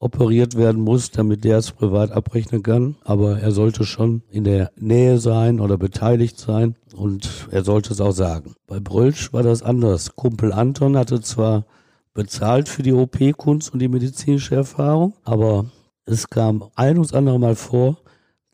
operiert 0.00 0.56
werden 0.56 0.82
muss, 0.82 1.10
damit 1.10 1.44
der 1.44 1.58
es 1.58 1.70
privat 1.70 2.10
abrechnen 2.10 2.62
kann. 2.62 2.96
Aber 3.04 3.38
er 3.38 3.52
sollte 3.52 3.84
schon 3.84 4.22
in 4.30 4.44
der 4.44 4.72
Nähe 4.76 5.18
sein 5.18 5.60
oder 5.60 5.78
beteiligt 5.78 6.38
sein 6.38 6.74
und 6.96 7.46
er 7.50 7.62
sollte 7.62 7.92
es 7.92 8.00
auch 8.00 8.12
sagen. 8.12 8.54
Bei 8.66 8.80
Brölsch 8.80 9.32
war 9.32 9.42
das 9.42 9.62
anders. 9.62 10.16
Kumpel 10.16 10.52
Anton 10.52 10.96
hatte 10.96 11.20
zwar 11.20 11.66
bezahlt 12.14 12.68
für 12.68 12.82
die 12.82 12.94
OP-Kunst 12.94 13.72
und 13.72 13.78
die 13.78 13.88
medizinische 13.88 14.56
Erfahrung, 14.56 15.14
aber 15.22 15.66
es 16.06 16.28
kam 16.28 16.64
ein 16.74 16.98
und 16.98 17.14
andere 17.14 17.38
Mal 17.38 17.54
vor, 17.54 17.98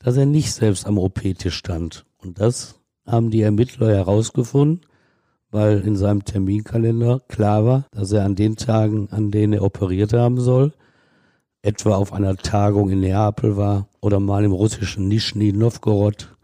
dass 0.00 0.16
er 0.16 0.26
nicht 0.26 0.52
selbst 0.52 0.86
am 0.86 0.98
OP-Tisch 0.98 1.54
stand. 1.54 2.04
Und 2.18 2.40
das 2.40 2.74
haben 3.06 3.30
die 3.30 3.42
Ermittler 3.42 3.88
herausgefunden, 3.94 4.80
weil 5.50 5.80
in 5.80 5.96
seinem 5.96 6.24
Terminkalender 6.24 7.20
klar 7.28 7.64
war, 7.64 7.86
dass 7.92 8.10
er 8.10 8.24
an 8.24 8.34
den 8.34 8.56
Tagen, 8.56 9.08
an 9.10 9.30
denen 9.30 9.52
er 9.54 9.62
operiert 9.62 10.12
haben 10.12 10.40
soll, 10.40 10.72
etwa 11.66 11.96
auf 11.96 12.12
einer 12.12 12.36
Tagung 12.36 12.90
in 12.90 13.00
Neapel 13.00 13.56
war 13.56 13.88
oder 14.00 14.20
mal 14.20 14.44
im 14.44 14.52
russischen 14.52 15.08
Nischni 15.08 15.52
Novgorod 15.52 16.36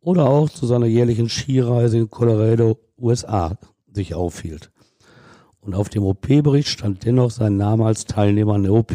oder 0.00 0.28
auch 0.28 0.50
zu 0.50 0.66
seiner 0.66 0.84
jährlichen 0.84 1.30
Skireise 1.30 1.96
in 1.96 2.10
Colorado, 2.10 2.78
USA, 2.98 3.56
sich 3.90 4.14
aufhielt. 4.14 4.70
Und 5.60 5.74
auf 5.74 5.88
dem 5.88 6.04
OP-Bericht 6.04 6.68
stand 6.68 7.06
dennoch 7.06 7.30
sein 7.30 7.56
Name 7.56 7.86
als 7.86 8.04
Teilnehmer 8.04 8.54
an 8.54 8.64
der 8.64 8.74
OP. 8.74 8.92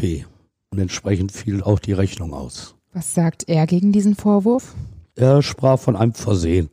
Und 0.70 0.78
entsprechend 0.78 1.32
fiel 1.32 1.60
auch 1.62 1.80
die 1.80 1.92
Rechnung 1.92 2.34
aus. 2.34 2.76
Was 2.92 3.12
sagt 3.12 3.48
er 3.48 3.66
gegen 3.66 3.90
diesen 3.90 4.14
Vorwurf? 4.14 4.74
Er 5.16 5.42
sprach 5.42 5.80
von 5.80 5.96
einem 5.96 6.14
Versehen. 6.14 6.70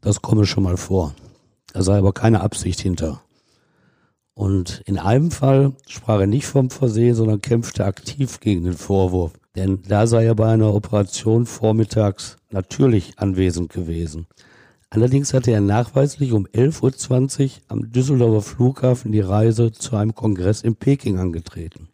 Das 0.00 0.22
komme 0.22 0.46
schon 0.46 0.62
mal 0.62 0.76
vor. 0.76 1.12
Da 1.72 1.82
sei 1.82 1.98
aber 1.98 2.12
keine 2.12 2.40
Absicht 2.40 2.80
hinter. 2.80 3.20
Und 4.38 4.82
in 4.86 4.98
einem 4.98 5.32
Fall 5.32 5.72
sprach 5.88 6.20
er 6.20 6.28
nicht 6.28 6.46
vom 6.46 6.70
Versehen, 6.70 7.16
sondern 7.16 7.42
kämpfte 7.42 7.84
aktiv 7.84 8.38
gegen 8.38 8.62
den 8.62 8.74
Vorwurf. 8.74 9.32
Denn 9.56 9.82
da 9.88 10.06
sei 10.06 10.26
er 10.26 10.36
bei 10.36 10.52
einer 10.52 10.72
Operation 10.72 11.44
vormittags 11.44 12.36
natürlich 12.52 13.14
anwesend 13.18 13.72
gewesen. 13.72 14.28
Allerdings 14.90 15.34
hatte 15.34 15.50
er 15.50 15.60
nachweislich 15.60 16.30
um 16.30 16.46
11.20 16.46 17.42
Uhr 17.42 17.50
am 17.66 17.90
Düsseldorfer 17.90 18.42
Flughafen 18.42 19.10
die 19.10 19.18
Reise 19.18 19.72
zu 19.72 19.96
einem 19.96 20.14
Kongress 20.14 20.62
in 20.62 20.76
Peking 20.76 21.18
angetreten. 21.18 21.88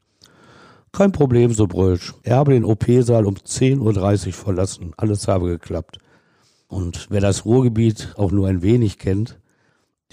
Kein 0.92 1.12
Problem, 1.12 1.50
so 1.54 1.66
Brölsch. 1.66 2.12
Er 2.24 2.36
habe 2.36 2.52
den 2.52 2.66
OP-Saal 2.66 3.24
um 3.24 3.36
10.30 3.36 4.26
Uhr 4.26 4.32
verlassen. 4.34 4.92
Alles 4.98 5.28
habe 5.28 5.48
geklappt. 5.48 5.96
Und 6.68 7.06
wer 7.08 7.22
das 7.22 7.46
Ruhrgebiet 7.46 8.12
auch 8.18 8.32
nur 8.32 8.48
ein 8.48 8.60
wenig 8.60 8.98
kennt, 8.98 9.38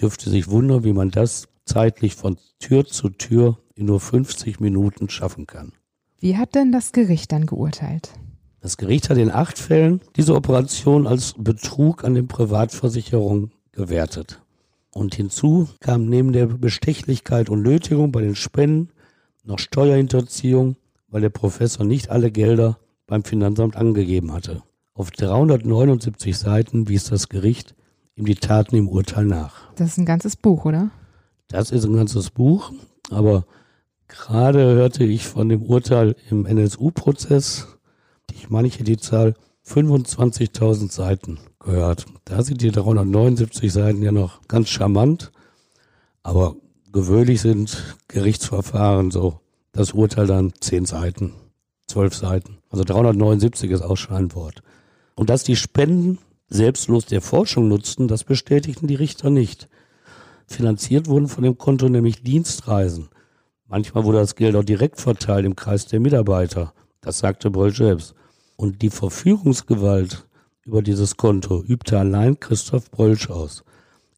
dürfte 0.02 0.30
sich 0.30 0.48
wundern, 0.48 0.86
wie 0.86 0.94
man 0.94 1.12
das 1.12 1.50
zeitlich 1.66 2.16
von 2.16 2.38
Tür 2.60 2.86
zu 2.86 3.10
Tür 3.10 3.58
in 3.76 3.86
nur 3.86 4.00
50 4.00 4.60
Minuten 4.60 5.10
schaffen 5.10 5.48
kann. 5.48 5.74
Wie 6.20 6.38
hat 6.38 6.56
denn 6.56 6.72
das 6.72 6.92
Gericht 6.92 7.32
dann 7.32 7.46
geurteilt? 7.46 8.12
Das 8.60 8.78
Gericht 8.78 9.10
hat 9.10 9.18
in 9.18 9.32
acht 9.32 9.58
Fällen 9.58 10.02
diese 10.16 10.36
Operation 10.36 11.08
als 11.08 11.34
Betrug 11.38 12.04
an 12.04 12.14
den 12.14 12.28
Privatversicherungen 12.28 13.52
gewertet. 13.72 14.42
Und 14.94 15.16
hinzu 15.16 15.68
kam 15.80 16.06
neben 16.06 16.32
der 16.32 16.46
Bestechlichkeit 16.46 17.50
und 17.50 17.64
Nötigung 17.64 18.12
bei 18.12 18.22
den 18.22 18.36
Spenden 18.36 18.90
noch 19.44 19.58
Steuerhinterziehung, 19.58 20.76
weil 21.08 21.22
der 21.22 21.30
Professor 21.30 21.86
nicht 21.86 22.10
alle 22.10 22.32
Gelder 22.32 22.78
beim 23.08 23.24
Finanzamt 23.24 23.76
angegeben 23.76 24.32
hatte. 24.32 24.62
Auf 24.94 25.10
379 25.10 26.38
Seiten 26.38 26.88
wies 26.88 27.06
das 27.06 27.30
Gericht 27.30 27.74
ihm 28.16 28.26
die 28.26 28.36
Taten 28.36 28.76
im 28.76 28.90
Urteil 28.90 29.26
nach. 29.26 29.74
Das 29.76 29.90
ist 29.90 29.98
ein 29.98 30.06
ganzes 30.06 30.36
Buch, 30.36 30.66
oder? 30.66 30.92
Das 31.52 31.72
ist 31.72 31.84
ein 31.84 31.96
ganzes 31.96 32.30
Buch, 32.30 32.72
aber 33.10 33.46
gerade 34.08 34.74
hörte 34.74 35.04
ich 35.04 35.28
von 35.28 35.50
dem 35.50 35.64
Urteil 35.64 36.16
im 36.30 36.46
NSU-Prozess, 36.46 37.68
ich 38.32 38.50
hätte 38.50 38.84
die 38.84 38.98
Zahl 38.98 39.36
25.000 39.68 40.92
Seiten 40.92 41.40
gehört. 41.60 42.06
Da 42.26 42.42
sind 42.42 42.62
die 42.62 42.72
379 42.72 43.72
Seiten 43.72 44.02
ja 44.02 44.14
noch 44.14 44.42
ganz 44.48 44.70
charmant, 44.70 45.32
aber 46.24 46.56
gewöhnlich 46.92 47.42
sind 47.42 47.98
Gerichtsverfahren 48.08 49.12
so, 49.12 49.40
das 49.74 49.92
Urteil 49.92 50.28
dann 50.28 50.54
10 50.60 50.86
Seiten, 50.86 51.34
12 51.88 52.16
Seiten. 52.16 52.58
Also 52.70 52.86
379 52.86 53.72
ist 53.72 53.82
auch 53.82 53.98
schon 53.98 54.16
ein 54.16 54.34
Wort. 54.36 54.64
Und 55.16 55.30
dass 55.30 55.44
die 55.44 55.58
Spenden 55.58 56.20
selbstlos 56.48 57.06
der 57.06 57.22
Forschung 57.22 57.68
nutzten, 57.68 58.08
das 58.08 58.24
bestätigten 58.24 58.88
die 58.88 58.96
Richter 58.96 59.30
nicht. 59.30 59.68
Finanziert 60.52 61.08
wurden 61.08 61.28
von 61.28 61.44
dem 61.44 61.58
Konto 61.58 61.90
nämlich 61.90 62.24
Dienstreisen. 62.24 63.10
Manchmal 63.68 64.04
wurde 64.04 64.20
das 64.20 64.36
Geld 64.36 64.56
auch 64.56 64.64
direkt 64.64 65.00
verteilt 65.00 65.46
im 65.46 65.56
Kreis 65.56 65.88
der 65.88 66.00
Mitarbeiter. 66.00 66.74
Das 67.00 67.20
sagte 67.20 67.50
Bröll 67.50 67.74
selbst. 67.74 68.14
Und 68.58 68.82
die 68.82 68.90
Verfügungsgewalt 68.90 70.28
über 70.66 70.82
dieses 70.82 71.18
Konto 71.18 71.64
übte 71.64 71.98
allein 71.98 72.40
Christoph 72.40 72.92
Brölsch 72.92 73.30
aus. 73.30 73.64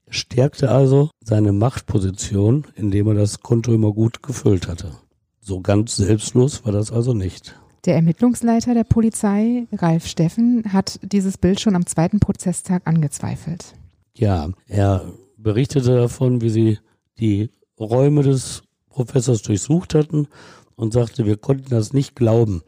Er 0.05 0.13
stärkte 0.13 0.69
also 0.69 1.09
seine 1.23 1.53
Machtposition, 1.53 2.65
indem 2.75 3.07
er 3.07 3.13
das 3.13 3.39
Konto 3.39 3.73
immer 3.73 3.93
gut 3.93 4.21
gefüllt 4.21 4.67
hatte. 4.67 4.91
So 5.39 5.61
ganz 5.61 5.95
selbstlos 5.95 6.65
war 6.65 6.71
das 6.71 6.91
also 6.91 7.13
nicht. 7.13 7.55
Der 7.85 7.95
Ermittlungsleiter 7.95 8.73
der 8.73 8.85
Polizei, 8.85 9.67
Ralf 9.73 10.07
Steffen, 10.07 10.71
hat 10.71 10.99
dieses 11.03 11.37
Bild 11.37 11.59
schon 11.59 11.75
am 11.75 11.85
zweiten 11.85 12.19
Prozesstag 12.19 12.87
angezweifelt. 12.87 13.75
Ja, 14.15 14.49
er 14.67 15.11
berichtete 15.43 15.95
davon, 15.95 16.41
wie 16.41 16.49
sie 16.49 16.79
die 17.19 17.51
Räume 17.79 18.23
des 18.23 18.63
Professors 18.89 19.41
durchsucht 19.41 19.93
hatten 19.93 20.27
und 20.75 20.93
sagte, 20.93 21.25
wir 21.25 21.37
konnten 21.37 21.69
das 21.69 21.93
nicht 21.93 22.15
glauben 22.15 22.63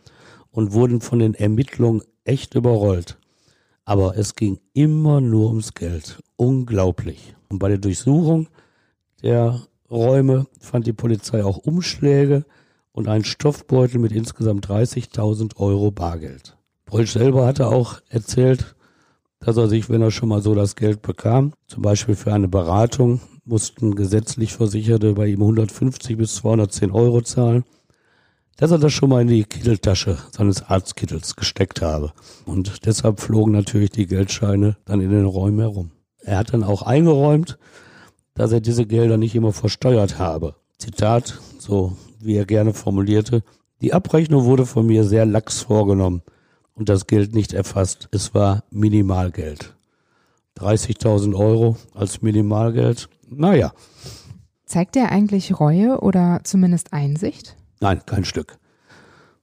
und 0.51 0.73
wurden 0.73 1.01
von 1.01 1.19
den 1.19 1.33
Ermittlungen 1.33 2.01
echt 2.23 2.55
überrollt. 2.55 3.17
Aber 3.85 4.17
es 4.17 4.35
ging 4.35 4.59
immer 4.73 5.21
nur 5.21 5.49
ums 5.49 5.73
Geld. 5.73 6.19
Unglaublich. 6.37 7.35
Und 7.49 7.59
bei 7.59 7.69
der 7.69 7.77
Durchsuchung 7.77 8.47
der 9.21 9.61
Räume 9.89 10.47
fand 10.59 10.87
die 10.87 10.93
Polizei 10.93 11.43
auch 11.43 11.57
Umschläge 11.57 12.45
und 12.91 13.07
einen 13.07 13.23
Stoffbeutel 13.23 13.99
mit 13.99 14.11
insgesamt 14.11 14.67
30.000 14.67 15.57
Euro 15.57 15.91
Bargeld. 15.91 16.57
Brolsch 16.85 17.13
selber 17.13 17.45
hatte 17.45 17.67
auch 17.67 17.99
erzählt, 18.09 18.74
dass 19.39 19.57
er 19.57 19.67
sich, 19.67 19.89
wenn 19.89 20.01
er 20.01 20.11
schon 20.11 20.29
mal 20.29 20.41
so 20.41 20.55
das 20.55 20.75
Geld 20.75 21.01
bekam, 21.01 21.53
zum 21.67 21.83
Beispiel 21.83 22.15
für 22.15 22.33
eine 22.33 22.47
Beratung, 22.47 23.21
mussten 23.45 23.95
gesetzlich 23.95 24.53
Versicherte 24.53 25.13
bei 25.13 25.27
ihm 25.27 25.41
150 25.41 26.17
bis 26.17 26.35
210 26.35 26.91
Euro 26.91 27.21
zahlen, 27.21 27.63
dass 28.57 28.71
er 28.71 28.79
das 28.79 28.93
schon 28.93 29.09
mal 29.09 29.21
in 29.21 29.27
die 29.27 29.43
Kitteltasche 29.43 30.17
seines 30.31 30.63
Arztkittels 30.63 31.35
gesteckt 31.35 31.81
habe. 31.81 32.13
Und 32.45 32.85
deshalb 32.85 33.19
flogen 33.19 33.51
natürlich 33.51 33.91
die 33.91 34.07
Geldscheine 34.07 34.77
dann 34.85 35.01
in 35.01 35.11
den 35.11 35.25
Räumen 35.25 35.59
herum. 35.59 35.91
Er 36.19 36.37
hat 36.39 36.53
dann 36.53 36.63
auch 36.63 36.81
eingeräumt, 36.81 37.59
dass 38.33 38.51
er 38.51 38.61
diese 38.61 38.85
Gelder 38.85 39.17
nicht 39.17 39.35
immer 39.35 39.53
versteuert 39.53 40.17
habe. 40.17 40.55
Zitat, 40.77 41.39
so 41.59 41.95
wie 42.19 42.35
er 42.35 42.45
gerne 42.45 42.73
formulierte, 42.73 43.43
die 43.81 43.93
Abrechnung 43.93 44.45
wurde 44.45 44.65
von 44.65 44.87
mir 44.87 45.03
sehr 45.03 45.25
lax 45.25 45.61
vorgenommen 45.61 46.23
und 46.75 46.89
das 46.89 47.07
Geld 47.07 47.33
nicht 47.33 47.53
erfasst. 47.53 48.07
Es 48.11 48.33
war 48.33 48.63
Minimalgeld. 48.69 49.75
30.000 50.57 51.35
Euro 51.35 51.77
als 51.93 52.21
Minimalgeld. 52.21 53.09
Naja. 53.27 53.73
Zeigt 54.65 54.95
er 54.95 55.11
eigentlich 55.11 55.59
Reue 55.59 55.99
oder 55.99 56.41
zumindest 56.43 56.93
Einsicht? 56.93 57.55
Nein, 57.81 58.01
kein 58.05 58.25
Stück. 58.25 58.57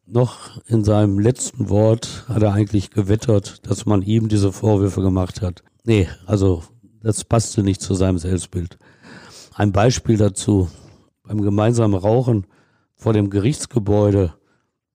Noch 0.07 0.61
in 0.67 0.85
seinem 0.85 1.19
letzten 1.19 1.69
Wort 1.69 2.25
hat 2.29 2.43
er 2.43 2.53
eigentlich 2.53 2.91
gewettert, 2.91 3.67
dass 3.69 3.87
man 3.87 4.03
ihm 4.03 4.29
diese 4.29 4.53
Vorwürfe 4.53 5.01
gemacht 5.01 5.43
hat. 5.43 5.63
Nee, 5.85 6.09
also 6.27 6.63
das 7.03 7.25
passte 7.25 7.63
nicht 7.63 7.81
zu 7.81 7.95
seinem 7.95 8.19
Selbstbild. 8.19 8.79
Ein 9.55 9.73
Beispiel 9.73 10.17
dazu. 10.17 10.69
Beim 11.25 11.41
gemeinsamen 11.41 11.95
Rauchen 11.95 12.47
vor 12.97 13.13
dem 13.13 13.31
Gerichtsgebäude, 13.31 14.35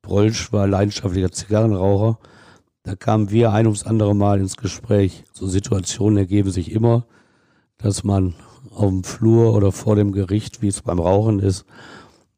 Brolsch 0.07 0.53
war 0.53 0.67
leidenschaftlicher 0.67 1.33
Zigarrenraucher, 1.33 2.17
da 2.83 2.95
kamen 2.95 3.29
wir 3.29 3.51
ein 3.51 3.65
ums 3.65 3.83
andere 3.83 4.15
Mal 4.15 4.39
ins 4.39 4.55
Gespräch. 4.55 5.25
So 5.33 5.47
Situationen 5.47 6.17
ergeben 6.17 6.49
sich 6.49 6.71
immer, 6.71 7.05
dass 7.77 8.05
man 8.05 8.33
auf 8.73 8.87
dem 8.87 9.03
Flur 9.03 9.53
oder 9.53 9.73
vor 9.73 9.97
dem 9.97 10.13
Gericht, 10.13 10.61
wie 10.61 10.69
es 10.69 10.81
beim 10.81 10.99
Rauchen 10.99 11.39
ist, 11.39 11.65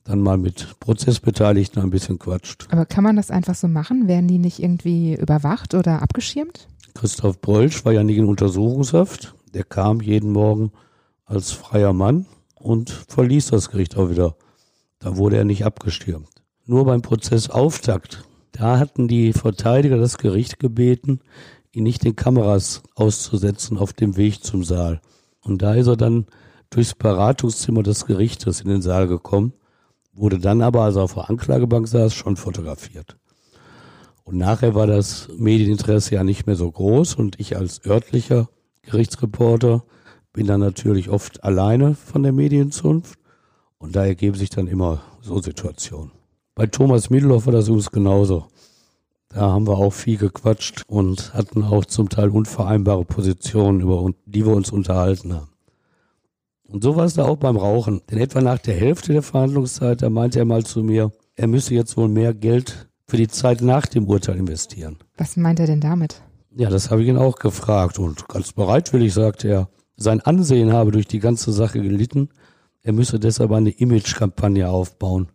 dann 0.04 0.20
mal 0.20 0.40
mit 0.40 0.80
Prozessbeteiligten 0.80 1.80
ein 1.80 1.92
bisschen 1.92 2.18
quatscht. 2.18 2.68
Aber 2.72 2.88
kann 2.88 3.04
man 3.04 3.18
das 3.18 3.30
einfach 3.30 3.54
so 3.54 3.68
machen? 3.68 4.08
Werden 4.08 4.28
die 4.28 4.40
nicht 4.40 4.58
irgendwie 4.58 5.14
überwacht 5.14 5.76
oder 5.76 6.02
abgeschirmt? 6.02 6.68
Christoph 6.96 7.40
Brolsch 7.40 7.86
war 7.86 7.94
ja 7.94 8.04
nicht 8.04 8.18
in 8.18 8.26
Untersuchungshaft. 8.26 9.36
Der 9.54 9.64
kam 9.64 10.02
jeden 10.02 10.32
Morgen 10.32 10.72
als 11.26 11.52
freier 11.52 11.94
Mann 11.94 12.26
und 12.56 12.90
verließ 12.90 13.52
das 13.52 13.70
Gericht 13.70 13.96
auch 13.96 14.10
wieder. 14.10 14.36
Da 14.98 15.18
wurde 15.18 15.38
er 15.38 15.46
nicht 15.46 15.64
abgestirmt. 15.64 16.39
Nur 16.70 16.86
beim 16.86 17.02
Prozessauftakt, 17.02 18.26
da 18.52 18.78
hatten 18.78 19.08
die 19.08 19.34
Verteidiger 19.34 19.98
das 19.98 20.20
Gericht 20.20 20.60
gebeten, 20.60 21.20
ihn 21.72 21.82
nicht 21.82 22.04
den 22.04 22.16
Kameras 22.16 22.84
auszusetzen 22.94 23.80
auf 23.80 23.92
dem 23.92 24.18
Weg 24.18 24.44
zum 24.44 24.64
Saal. 24.64 25.02
Und 25.42 25.64
da 25.64 25.74
ist 25.74 25.88
er 25.88 25.98
dann 25.98 26.28
durchs 26.70 26.94
Beratungszimmer 26.94 27.82
des 27.82 28.06
Gerichtes 28.06 28.62
in 28.62 28.70
den 28.70 28.84
Saal 28.84 29.08
gekommen, 29.08 29.54
wurde 30.14 30.38
dann 30.38 30.62
aber, 30.62 30.84
als 30.84 30.96
er 30.96 31.02
auf 31.02 31.16
der 31.16 31.32
Anklagebank 31.32 31.88
saß, 31.88 32.14
schon 32.14 32.36
fotografiert. 32.36 33.18
Und 34.24 34.38
nachher 34.38 34.76
war 34.76 34.86
das 34.86 35.28
Medieninteresse 35.36 36.14
ja 36.14 36.24
nicht 36.24 36.46
mehr 36.46 36.56
so 36.56 36.72
groß 36.72 37.16
und 37.16 37.40
ich 37.40 37.58
als 37.58 37.84
örtlicher 37.84 38.48
Gerichtsreporter 38.84 39.86
bin 40.34 40.46
dann 40.46 40.60
natürlich 40.60 41.10
oft 41.10 41.44
alleine 41.44 41.96
von 41.96 42.22
der 42.22 42.32
Medienzunft 42.32 43.18
und 43.80 43.96
da 43.96 44.06
ergeben 44.06 44.38
sich 44.38 44.52
dann 44.52 44.68
immer 44.68 45.02
so 45.20 45.42
Situationen. 45.42 46.19
Bei 46.60 46.68
Thomas 46.68 47.10
Middelhoff 47.10 47.46
war 47.46 47.54
das 47.54 47.70
übrigens 47.70 47.90
genauso. 47.90 48.48
Da 49.30 49.40
haben 49.50 49.66
wir 49.66 49.78
auch 49.78 49.94
viel 49.94 50.18
gequatscht 50.18 50.84
und 50.88 51.34
hatten 51.34 51.64
auch 51.64 51.86
zum 51.86 52.10
Teil 52.10 52.28
unvereinbare 52.28 53.06
Positionen, 53.06 53.80
über 53.80 54.12
die 54.26 54.46
wir 54.46 54.54
uns 54.54 54.70
unterhalten 54.70 55.34
haben. 55.34 55.48
Und 56.68 56.84
so 56.84 56.98
war 56.98 57.06
es 57.06 57.14
da 57.14 57.24
auch 57.24 57.38
beim 57.38 57.56
Rauchen. 57.56 58.02
Denn 58.12 58.20
etwa 58.20 58.42
nach 58.42 58.58
der 58.58 58.76
Hälfte 58.76 59.14
der 59.14 59.22
Verhandlungszeit, 59.22 60.02
da 60.02 60.10
meinte 60.10 60.40
er 60.40 60.44
mal 60.44 60.66
zu 60.66 60.84
mir, 60.84 61.14
er 61.38 61.48
müsse 61.48 61.76
jetzt 61.76 61.96
wohl 61.96 62.10
mehr 62.10 62.34
Geld 62.34 62.90
für 63.08 63.16
die 63.16 63.30
Zeit 63.30 63.62
nach 63.62 63.86
dem 63.86 64.06
Urteil 64.10 64.36
investieren. 64.36 64.98
Was 65.16 65.38
meint 65.38 65.62
er 65.62 65.68
denn 65.68 65.80
damit? 65.80 66.22
Ja, 66.58 66.70
das 66.70 66.92
habe 66.92 67.04
ich 67.04 67.08
ihn 67.08 67.18
auch 67.18 67.38
gefragt 67.38 68.00
und 68.00 68.28
ganz 68.28 68.52
bereitwillig 68.52 69.14
sagte 69.14 69.48
er, 69.48 69.70
sein 69.96 70.20
Ansehen 70.20 70.74
habe 70.74 70.92
durch 70.92 71.08
die 71.08 71.20
ganze 71.20 71.54
Sache 71.54 71.80
gelitten, 71.80 72.28
er 72.82 72.92
müsse 72.92 73.18
deshalb 73.18 73.54
eine 73.54 73.70
Imagekampagne 73.70 74.68
aufbauen 74.68 75.30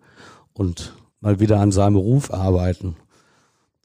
und 0.53 0.93
mal 1.25 1.41
wieder 1.41 1.59
an 1.59 1.73
seinem 1.73 1.97
Ruf 1.97 2.33
arbeiten. 2.33 2.97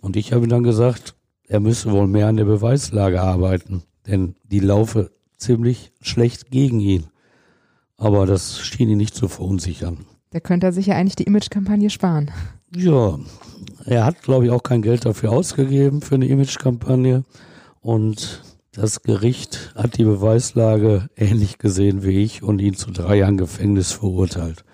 Und 0.02 0.18
ich 0.18 0.34
habe 0.34 0.48
dann 0.48 0.64
gesagt, 0.64 1.16
er 1.48 1.62
müsse 1.62 1.92
wohl 1.92 2.06
mehr 2.06 2.28
an 2.28 2.36
der 2.36 2.46
Beweislage 2.46 3.22
arbeiten, 3.22 3.84
denn 4.06 4.36
die 4.44 4.60
laufe 4.60 5.12
ziemlich 5.38 5.94
schlecht 6.02 6.52
gegen 6.52 6.82
ihn. 6.82 7.08
Aber 7.98 8.26
das 8.26 8.60
schien 8.60 8.90
ihn 8.90 8.98
nicht 8.98 9.16
zu 9.16 9.30
verunsichern. 9.30 10.06
Da 10.32 10.40
könnte 10.42 10.68
er 10.68 10.74
sich 10.74 10.88
ja 10.88 10.96
eigentlich 10.96 11.16
die 11.16 11.24
Imagekampagne 11.24 11.90
sparen. 11.90 12.30
Ja, 12.76 13.18
er 13.86 14.06
hat, 14.06 14.22
glaube 14.22 14.46
ich, 14.46 14.52
auch 14.52 14.62
kein 14.62 14.82
Geld 14.82 15.06
dafür 15.06 15.32
ausgegeben 15.32 16.02
für 16.02 16.16
eine 16.16 16.28
Imagekampagne. 16.28 17.24
Und 17.80 18.44
das 18.74 19.02
Gericht 19.02 19.74
hat 19.76 19.98
die 19.98 20.04
Beweislage 20.04 21.10
ähnlich 21.16 21.58
gesehen 21.58 22.04
wie 22.04 22.22
ich 22.22 22.44
und 22.44 22.60
ihn 22.60 22.76
zu 22.76 22.92
drei 22.92 23.18
Jahren 23.18 23.38
Gefängnis 23.38 23.94
verurteilt. 23.94 24.66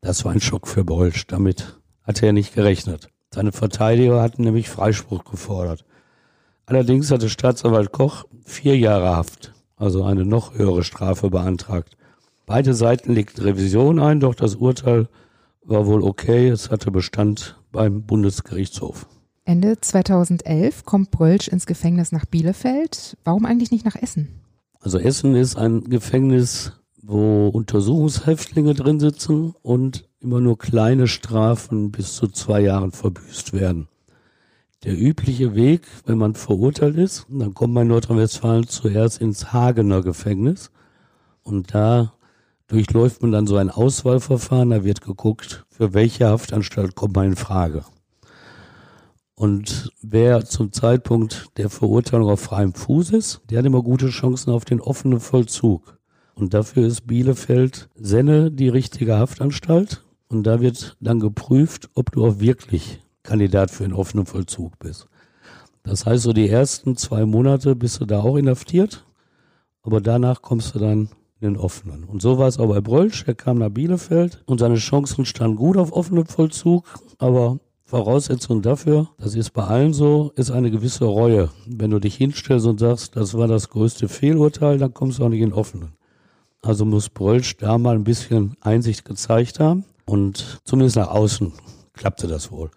Das 0.00 0.24
war 0.24 0.32
ein 0.32 0.40
Schock 0.40 0.66
für 0.66 0.82
Bolsch. 0.82 1.26
Damit 1.26 1.79
hatte 2.10 2.26
er 2.26 2.32
nicht 2.32 2.56
gerechnet. 2.56 3.08
Seine 3.32 3.52
Verteidiger 3.52 4.20
hatten 4.20 4.42
nämlich 4.42 4.68
Freispruch 4.68 5.24
gefordert. 5.24 5.84
Allerdings 6.66 7.12
hatte 7.12 7.28
Staatsanwalt 7.28 7.92
Koch 7.92 8.24
vier 8.44 8.76
Jahre 8.76 9.14
Haft, 9.14 9.52
also 9.76 10.02
eine 10.02 10.24
noch 10.24 10.54
höhere 10.54 10.82
Strafe 10.82 11.30
beantragt. 11.30 11.96
Beide 12.46 12.74
Seiten 12.74 13.12
legten 13.12 13.44
Revision 13.44 14.00
ein, 14.00 14.18
doch 14.18 14.34
das 14.34 14.56
Urteil 14.56 15.06
war 15.62 15.86
wohl 15.86 16.02
okay. 16.02 16.48
Es 16.48 16.70
hatte 16.70 16.90
Bestand 16.90 17.56
beim 17.70 18.02
Bundesgerichtshof. 18.02 19.06
Ende 19.44 19.80
2011 19.80 20.84
kommt 20.84 21.12
Brölsch 21.12 21.46
ins 21.46 21.66
Gefängnis 21.66 22.10
nach 22.10 22.26
Bielefeld. 22.26 23.16
Warum 23.22 23.44
eigentlich 23.44 23.70
nicht 23.70 23.84
nach 23.84 23.94
Essen? 23.94 24.40
Also 24.80 24.98
Essen 24.98 25.36
ist 25.36 25.54
ein 25.54 25.84
Gefängnis, 25.84 26.72
wo 27.00 27.46
Untersuchungshäftlinge 27.48 28.74
drin 28.74 28.98
sitzen 28.98 29.54
und 29.62 30.09
immer 30.20 30.40
nur 30.40 30.58
kleine 30.58 31.08
Strafen 31.08 31.90
bis 31.90 32.14
zu 32.14 32.28
zwei 32.28 32.60
Jahren 32.60 32.92
verbüßt 32.92 33.52
werden. 33.52 33.88
Der 34.84 34.98
übliche 34.98 35.54
Weg, 35.54 35.86
wenn 36.06 36.18
man 36.18 36.34
verurteilt 36.34 36.96
ist, 36.96 37.26
dann 37.28 37.54
kommt 37.54 37.74
man 37.74 37.82
in 37.82 37.88
Nordrhein-Westfalen 37.88 38.66
zuerst 38.66 39.20
ins 39.20 39.52
Hagener 39.52 40.02
Gefängnis 40.02 40.70
und 41.42 41.74
da 41.74 42.14
durchläuft 42.66 43.22
man 43.22 43.32
dann 43.32 43.46
so 43.46 43.56
ein 43.56 43.68
Auswahlverfahren, 43.68 44.70
da 44.70 44.84
wird 44.84 45.00
geguckt, 45.00 45.66
für 45.68 45.92
welche 45.92 46.28
Haftanstalt 46.28 46.94
kommt 46.94 47.16
man 47.16 47.26
in 47.26 47.36
Frage. 47.36 47.84
Und 49.34 49.90
wer 50.02 50.44
zum 50.44 50.72
Zeitpunkt 50.72 51.48
der 51.56 51.70
Verurteilung 51.70 52.28
auf 52.28 52.40
freiem 52.40 52.74
Fuß 52.74 53.10
ist, 53.10 53.40
der 53.48 53.58
hat 53.58 53.66
immer 53.66 53.82
gute 53.82 54.08
Chancen 54.08 54.50
auf 54.50 54.64
den 54.64 54.80
offenen 54.80 55.18
Vollzug. 55.18 55.98
Und 56.34 56.54
dafür 56.54 56.86
ist 56.86 57.06
Bielefeld 57.06 57.88
Senne 57.94 58.50
die 58.50 58.68
richtige 58.68 59.18
Haftanstalt. 59.18 60.04
Und 60.30 60.44
da 60.44 60.60
wird 60.60 60.96
dann 61.00 61.18
geprüft, 61.18 61.90
ob 61.94 62.12
du 62.12 62.24
auch 62.24 62.38
wirklich 62.38 63.00
Kandidat 63.24 63.70
für 63.72 63.82
den 63.82 63.92
offenen 63.92 64.26
Vollzug 64.26 64.78
bist. 64.78 65.08
Das 65.82 66.06
heißt, 66.06 66.22
so 66.22 66.32
die 66.32 66.48
ersten 66.48 66.96
zwei 66.96 67.26
Monate 67.26 67.74
bist 67.74 68.00
du 68.00 68.06
da 68.06 68.20
auch 68.20 68.36
inhaftiert, 68.36 69.04
aber 69.82 70.00
danach 70.00 70.40
kommst 70.40 70.74
du 70.74 70.78
dann 70.78 71.08
in 71.40 71.54
den 71.54 71.56
offenen. 71.56 72.04
Und 72.04 72.22
so 72.22 72.38
war 72.38 72.46
es 72.46 72.58
auch 72.58 72.68
bei 72.68 72.80
Brölsch. 72.80 73.24
Er 73.26 73.34
kam 73.34 73.58
nach 73.58 73.70
Bielefeld 73.70 74.42
und 74.46 74.60
seine 74.60 74.76
Chancen 74.76 75.24
standen 75.24 75.56
gut 75.56 75.76
auf 75.76 75.92
offenen 75.92 76.26
Vollzug, 76.26 76.84
aber 77.18 77.58
Voraussetzung 77.82 78.62
dafür, 78.62 79.08
das 79.18 79.34
ist 79.34 79.50
bei 79.50 79.64
allen 79.64 79.92
so, 79.92 80.30
ist 80.36 80.52
eine 80.52 80.70
gewisse 80.70 81.06
Reue. 81.06 81.50
Wenn 81.66 81.90
du 81.90 81.98
dich 81.98 82.14
hinstellst 82.14 82.66
und 82.66 82.78
sagst, 82.78 83.16
das 83.16 83.36
war 83.36 83.48
das 83.48 83.68
größte 83.68 84.06
Fehlurteil, 84.06 84.78
dann 84.78 84.94
kommst 84.94 85.18
du 85.18 85.24
auch 85.24 85.28
nicht 85.28 85.40
in 85.40 85.52
offenen. 85.52 85.94
Also 86.62 86.84
muss 86.84 87.08
Brölsch 87.08 87.56
da 87.56 87.78
mal 87.78 87.96
ein 87.96 88.04
bisschen 88.04 88.56
Einsicht 88.60 89.04
gezeigt 89.04 89.58
haben 89.58 89.84
und 90.10 90.60
zumindest 90.64 90.96
nach 90.96 91.08
außen 91.08 91.52
klappte 91.92 92.26
das 92.26 92.50
wohl. 92.50 92.70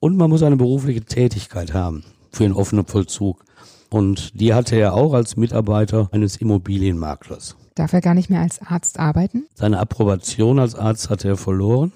Und 0.00 0.16
man 0.16 0.28
muss 0.28 0.42
eine 0.42 0.56
berufliche 0.56 1.02
Tätigkeit 1.02 1.72
haben 1.72 2.02
für 2.32 2.42
den 2.42 2.52
offenen 2.52 2.86
Vollzug. 2.86 3.44
Und 3.88 4.40
die 4.40 4.52
hatte 4.52 4.74
er 4.74 4.94
auch 4.94 5.14
als 5.14 5.36
Mitarbeiter 5.36 6.08
eines 6.12 6.38
Immobilienmaklers. 6.38 7.56
Darf 7.76 7.92
er 7.92 8.00
gar 8.00 8.14
nicht 8.14 8.30
mehr 8.30 8.40
als 8.40 8.60
Arzt 8.60 8.98
arbeiten? 8.98 9.46
Seine 9.54 9.78
Approbation 9.78 10.58
als 10.58 10.74
Arzt 10.74 11.08
hatte 11.08 11.28
er 11.28 11.36
verloren, 11.36 11.92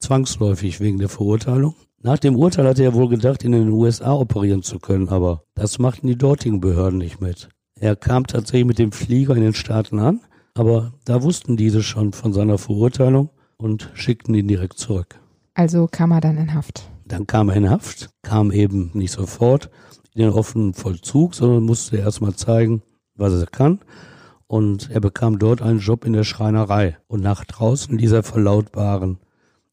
zwangsläufig 0.00 0.80
wegen 0.80 0.98
der 0.98 1.08
Verurteilung. 1.08 1.76
Nach 2.02 2.18
dem 2.18 2.36
Urteil 2.36 2.66
hatte 2.66 2.82
er 2.82 2.94
wohl 2.94 3.08
gedacht, 3.08 3.44
in 3.44 3.52
den 3.52 3.70
USA 3.70 4.12
operieren 4.14 4.62
zu 4.62 4.78
können, 4.78 5.08
aber 5.08 5.44
das 5.54 5.78
machten 5.78 6.08
die 6.08 6.18
dortigen 6.18 6.60
Behörden 6.60 6.98
nicht 6.98 7.20
mit. 7.20 7.48
Er 7.78 7.94
kam 7.94 8.26
tatsächlich 8.26 8.66
mit 8.66 8.78
dem 8.78 8.92
Flieger 8.92 9.36
in 9.36 9.42
den 9.42 9.54
Staaten 9.54 9.98
an, 10.00 10.20
aber 10.54 10.92
da 11.04 11.22
wussten 11.22 11.56
diese 11.56 11.82
schon 11.82 12.12
von 12.12 12.32
seiner 12.32 12.58
Verurteilung 12.58 13.30
und 13.56 13.90
schickten 13.94 14.34
ihn 14.34 14.48
direkt 14.48 14.78
zurück. 14.78 15.20
Also 15.54 15.88
kam 15.90 16.10
er 16.10 16.20
dann 16.20 16.36
in 16.36 16.54
Haft. 16.54 16.90
Dann 17.06 17.26
kam 17.26 17.48
er 17.48 17.56
in 17.56 17.70
Haft, 17.70 18.10
kam 18.22 18.50
eben 18.50 18.90
nicht 18.94 19.12
sofort, 19.12 19.70
in 20.14 20.22
den 20.22 20.32
offenen 20.32 20.74
Vollzug, 20.74 21.34
sondern 21.34 21.64
musste 21.64 21.96
erstmal 21.96 22.34
zeigen, 22.34 22.82
was 23.16 23.32
er 23.34 23.46
kann. 23.46 23.80
Und 24.46 24.90
er 24.90 25.00
bekam 25.00 25.38
dort 25.38 25.62
einen 25.62 25.80
Job 25.80 26.04
in 26.04 26.12
der 26.12 26.24
Schreinerei. 26.24 26.96
Und 27.06 27.22
nach 27.22 27.44
draußen 27.44 27.96
ließ 27.96 28.12
er 28.12 28.22
verlautbaren, 28.22 29.18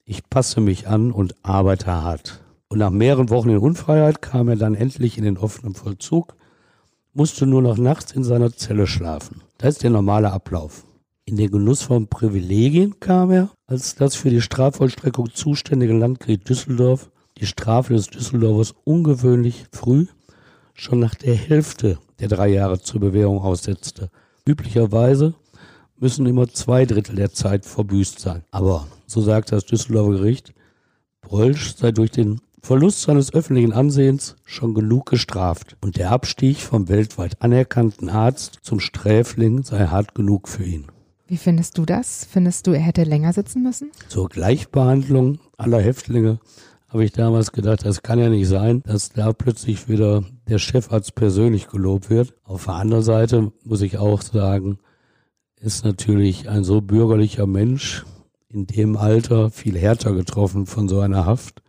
ich 0.05 0.29
passe 0.29 0.61
mich 0.61 0.87
an 0.87 1.11
und 1.11 1.35
arbeite 1.43 1.91
hart. 1.91 2.43
Und 2.67 2.79
nach 2.79 2.89
mehreren 2.89 3.29
Wochen 3.29 3.49
in 3.49 3.57
Unfreiheit 3.57 4.21
kam 4.21 4.49
er 4.49 4.55
dann 4.55 4.75
endlich 4.75 5.17
in 5.17 5.23
den 5.23 5.37
offenen 5.37 5.75
Vollzug, 5.75 6.35
musste 7.13 7.45
nur 7.45 7.61
noch 7.61 7.77
nachts 7.77 8.11
in 8.11 8.23
seiner 8.23 8.53
Zelle 8.53 8.87
schlafen. 8.87 9.41
Das 9.57 9.75
ist 9.75 9.83
der 9.83 9.89
normale 9.89 10.31
Ablauf. 10.31 10.85
In 11.31 11.37
den 11.37 11.49
Genuss 11.49 11.81
von 11.81 12.09
Privilegien 12.09 12.99
kam 12.99 13.31
er, 13.31 13.51
als 13.65 13.95
das 13.95 14.15
für 14.15 14.29
die 14.29 14.41
Strafvollstreckung 14.41 15.33
zuständige 15.33 15.93
Landgericht 15.93 16.49
Düsseldorf 16.49 17.09
die 17.37 17.45
Strafe 17.45 17.93
des 17.93 18.07
Düsseldorfers 18.07 18.73
ungewöhnlich 18.83 19.63
früh, 19.71 20.07
schon 20.73 20.99
nach 20.99 21.15
der 21.15 21.33
Hälfte 21.33 21.99
der 22.19 22.27
drei 22.27 22.49
Jahre 22.49 22.81
zur 22.81 22.99
Bewährung 22.99 23.39
aussetzte. 23.39 24.09
Üblicherweise 24.45 25.33
müssen 25.97 26.25
immer 26.25 26.49
zwei 26.49 26.85
Drittel 26.85 27.15
der 27.15 27.31
Zeit 27.31 27.65
verbüßt 27.65 28.19
sein. 28.19 28.43
Aber, 28.51 28.87
so 29.07 29.21
sagt 29.21 29.53
das 29.53 29.63
Düsseldorfer 29.65 30.17
Gericht, 30.17 30.53
Brölsch 31.21 31.77
sei 31.77 31.93
durch 31.93 32.11
den 32.11 32.41
Verlust 32.61 33.03
seines 33.03 33.33
öffentlichen 33.33 33.71
Ansehens 33.71 34.35
schon 34.43 34.73
genug 34.73 35.05
gestraft 35.05 35.77
und 35.79 35.95
der 35.95 36.11
Abstieg 36.11 36.57
vom 36.57 36.89
weltweit 36.89 37.41
anerkannten 37.41 38.09
Arzt 38.09 38.59
zum 38.63 38.81
Sträfling 38.81 39.63
sei 39.63 39.87
hart 39.87 40.13
genug 40.13 40.49
für 40.49 40.65
ihn. 40.65 40.87
Wie 41.31 41.37
findest 41.37 41.77
du 41.77 41.85
das? 41.85 42.27
Findest 42.29 42.67
du, 42.67 42.71
er 42.71 42.81
hätte 42.81 43.05
länger 43.05 43.31
sitzen 43.31 43.63
müssen? 43.63 43.89
Zur 44.09 44.27
Gleichbehandlung 44.27 45.39
aller 45.55 45.79
Häftlinge 45.79 46.41
habe 46.89 47.05
ich 47.05 47.13
damals 47.13 47.53
gedacht, 47.53 47.85
das 47.85 48.03
kann 48.03 48.19
ja 48.19 48.27
nicht 48.27 48.49
sein, 48.49 48.83
dass 48.83 49.13
da 49.13 49.31
plötzlich 49.31 49.87
wieder 49.87 50.25
der 50.49 50.59
Chefarzt 50.59 51.15
persönlich 51.15 51.69
gelobt 51.69 52.09
wird. 52.09 52.33
Auf 52.43 52.65
der 52.65 52.73
anderen 52.73 53.05
Seite 53.05 53.53
muss 53.63 53.81
ich 53.81 53.97
auch 53.97 54.21
sagen, 54.21 54.79
ist 55.55 55.85
natürlich 55.85 56.49
ein 56.49 56.65
so 56.65 56.81
bürgerlicher 56.81 57.47
Mensch 57.47 58.05
in 58.49 58.67
dem 58.67 58.97
Alter 58.97 59.51
viel 59.51 59.77
härter 59.77 60.11
getroffen 60.11 60.65
von 60.65 60.89
so 60.89 60.99
einer 60.99 61.25
Haft. 61.25 61.61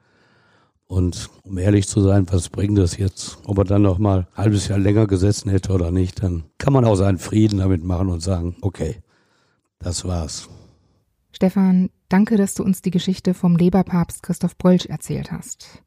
Und 0.89 1.31
um 1.45 1.57
ehrlich 1.57 1.87
zu 1.87 2.01
sein, 2.01 2.27
was 2.33 2.49
bringt 2.49 2.79
das 2.79 2.97
jetzt? 2.97 3.39
Ob 3.45 3.59
er 3.59 3.65
dann 3.65 3.83
noch 3.83 3.99
mal 3.99 4.27
ein 4.35 4.37
halbes 4.45 4.67
Jahr 4.67 4.81
länger 4.81 5.07
gesessen 5.07 5.51
hätte 5.51 5.73
oder 5.73 5.93
nicht, 5.93 6.21
dann 6.21 6.43
kann 6.59 6.73
man 6.73 6.85
auch 6.85 6.97
seinen 6.97 7.19
Frieden 7.19 7.61
damit 7.61 7.85
machen 7.85 8.09
und 8.09 8.25
sagen, 8.25 8.57
okay, 8.61 8.97
das 9.83 10.05
war's. 10.05 10.49
Stefan, 11.33 11.91
danke, 12.09 12.37
dass 12.37 12.55
du 12.55 12.63
uns 12.63 12.83
die 12.83 12.91
Geschichte 12.91 13.35
vom 13.35 13.57
Leberpapst 13.57 14.23
Christoph 14.23 14.57
Brölsch 14.57 14.87
erzählt 14.87 15.33
hast. 15.33 15.83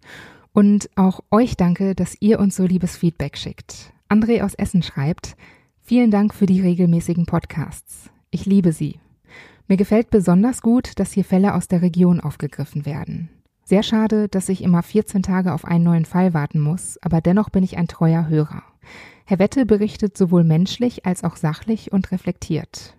Und 0.53 0.89
auch 0.95 1.21
euch 1.31 1.57
danke, 1.57 1.95
dass 1.95 2.15
ihr 2.19 2.39
uns 2.39 2.55
so 2.55 2.65
liebes 2.65 2.97
Feedback 2.97 3.37
schickt. 3.37 3.93
André 4.09 4.43
aus 4.43 4.55
Essen 4.55 4.83
schreibt, 4.83 5.35
vielen 5.81 6.11
Dank 6.11 6.33
für 6.33 6.45
die 6.45 6.61
regelmäßigen 6.61 7.25
Podcasts. 7.25 8.09
Ich 8.31 8.45
liebe 8.45 8.71
sie. 8.71 8.99
Mir 9.67 9.77
gefällt 9.77 10.09
besonders 10.09 10.61
gut, 10.61 10.99
dass 10.99 11.11
hier 11.11 11.25
Fälle 11.25 11.55
aus 11.55 11.67
der 11.67 11.81
Region 11.81 12.19
aufgegriffen 12.19 12.85
werden. 12.85 13.29
Sehr 13.63 13.81
schade, 13.81 14.27
dass 14.29 14.47
ich 14.49 14.61
immer 14.61 14.83
14 14.83 15.23
Tage 15.23 15.51
auf 15.51 15.65
einen 15.65 15.83
neuen 15.83 16.05
Fall 16.05 16.35
warten 16.35 16.59
muss, 16.59 16.99
aber 17.01 17.19
dennoch 17.19 17.49
bin 17.49 17.63
ich 17.63 17.77
ein 17.77 17.87
treuer 17.87 18.27
Hörer. 18.27 18.61
Herr 19.25 19.39
Wette 19.39 19.65
berichtet 19.65 20.15
sowohl 20.15 20.43
menschlich 20.43 21.05
als 21.05 21.23
auch 21.23 21.35
sachlich 21.35 21.91
und 21.91 22.11
reflektiert. 22.11 22.95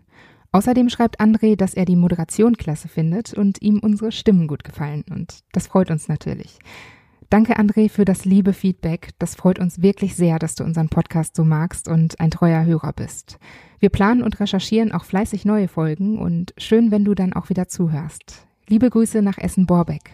Außerdem 0.52 0.88
schreibt 0.88 1.20
André, 1.20 1.56
dass 1.56 1.74
er 1.74 1.84
die 1.84 1.96
Moderation 1.96 2.56
klasse 2.56 2.88
findet 2.88 3.34
und 3.34 3.60
ihm 3.62 3.78
unsere 3.80 4.12
Stimmen 4.12 4.46
gut 4.46 4.64
gefallen. 4.64 5.04
Und 5.10 5.40
das 5.52 5.66
freut 5.66 5.90
uns 5.90 6.08
natürlich. 6.08 6.58
Danke, 7.28 7.58
André, 7.58 7.88
für 7.88 8.04
das 8.04 8.24
liebe 8.24 8.52
Feedback. 8.52 9.10
Das 9.18 9.34
freut 9.34 9.58
uns 9.58 9.82
wirklich 9.82 10.14
sehr, 10.14 10.38
dass 10.38 10.54
du 10.54 10.62
unseren 10.62 10.88
Podcast 10.88 11.34
so 11.34 11.44
magst 11.44 11.88
und 11.88 12.20
ein 12.20 12.30
treuer 12.30 12.64
Hörer 12.64 12.92
bist. 12.92 13.38
Wir 13.80 13.90
planen 13.90 14.22
und 14.22 14.38
recherchieren 14.38 14.92
auch 14.92 15.04
fleißig 15.04 15.44
neue 15.44 15.68
Folgen 15.68 16.18
und 16.18 16.54
schön, 16.56 16.90
wenn 16.90 17.04
du 17.04 17.14
dann 17.14 17.32
auch 17.32 17.50
wieder 17.50 17.68
zuhörst. 17.68 18.46
Liebe 18.68 18.90
Grüße 18.90 19.22
nach 19.22 19.38
Essen-Borbeck. 19.38 20.12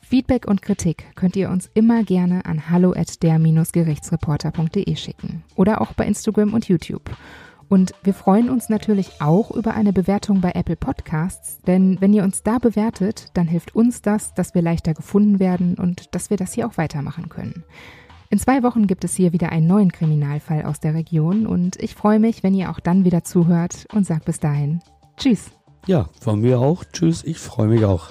Feedback 0.00 0.48
und 0.48 0.62
Kritik 0.62 1.04
könnt 1.16 1.36
ihr 1.36 1.50
uns 1.50 1.70
immer 1.74 2.02
gerne 2.02 2.46
an 2.46 2.70
hallo 2.70 2.92
at 2.92 3.22
der-gerichtsreporter.de 3.22 4.96
schicken 4.96 5.44
oder 5.54 5.82
auch 5.82 5.92
bei 5.92 6.06
Instagram 6.06 6.54
und 6.54 6.66
YouTube. 6.66 7.10
Und 7.68 7.92
wir 8.02 8.14
freuen 8.14 8.48
uns 8.48 8.68
natürlich 8.68 9.20
auch 9.20 9.50
über 9.50 9.74
eine 9.74 9.92
Bewertung 9.92 10.40
bei 10.40 10.52
Apple 10.52 10.76
Podcasts, 10.76 11.60
denn 11.66 12.00
wenn 12.00 12.14
ihr 12.14 12.24
uns 12.24 12.42
da 12.42 12.58
bewertet, 12.58 13.26
dann 13.34 13.46
hilft 13.46 13.74
uns 13.74 14.00
das, 14.00 14.32
dass 14.34 14.54
wir 14.54 14.62
leichter 14.62 14.94
gefunden 14.94 15.38
werden 15.38 15.74
und 15.74 16.14
dass 16.14 16.30
wir 16.30 16.38
das 16.38 16.54
hier 16.54 16.66
auch 16.66 16.78
weitermachen 16.78 17.28
können. 17.28 17.64
In 18.30 18.38
zwei 18.38 18.62
Wochen 18.62 18.86
gibt 18.86 19.04
es 19.04 19.14
hier 19.14 19.32
wieder 19.32 19.52
einen 19.52 19.66
neuen 19.66 19.92
Kriminalfall 19.92 20.64
aus 20.64 20.80
der 20.80 20.94
Region 20.94 21.46
und 21.46 21.76
ich 21.82 21.94
freue 21.94 22.18
mich, 22.18 22.42
wenn 22.42 22.54
ihr 22.54 22.70
auch 22.70 22.80
dann 22.80 23.04
wieder 23.04 23.24
zuhört 23.24 23.86
und 23.92 24.06
sag 24.06 24.24
bis 24.24 24.38
dahin 24.40 24.80
Tschüss. 25.16 25.50
Ja, 25.86 26.08
von 26.20 26.40
mir 26.40 26.60
auch. 26.60 26.84
Tschüss, 26.92 27.24
ich 27.24 27.38
freue 27.38 27.68
mich 27.68 27.84
auch. 27.84 28.10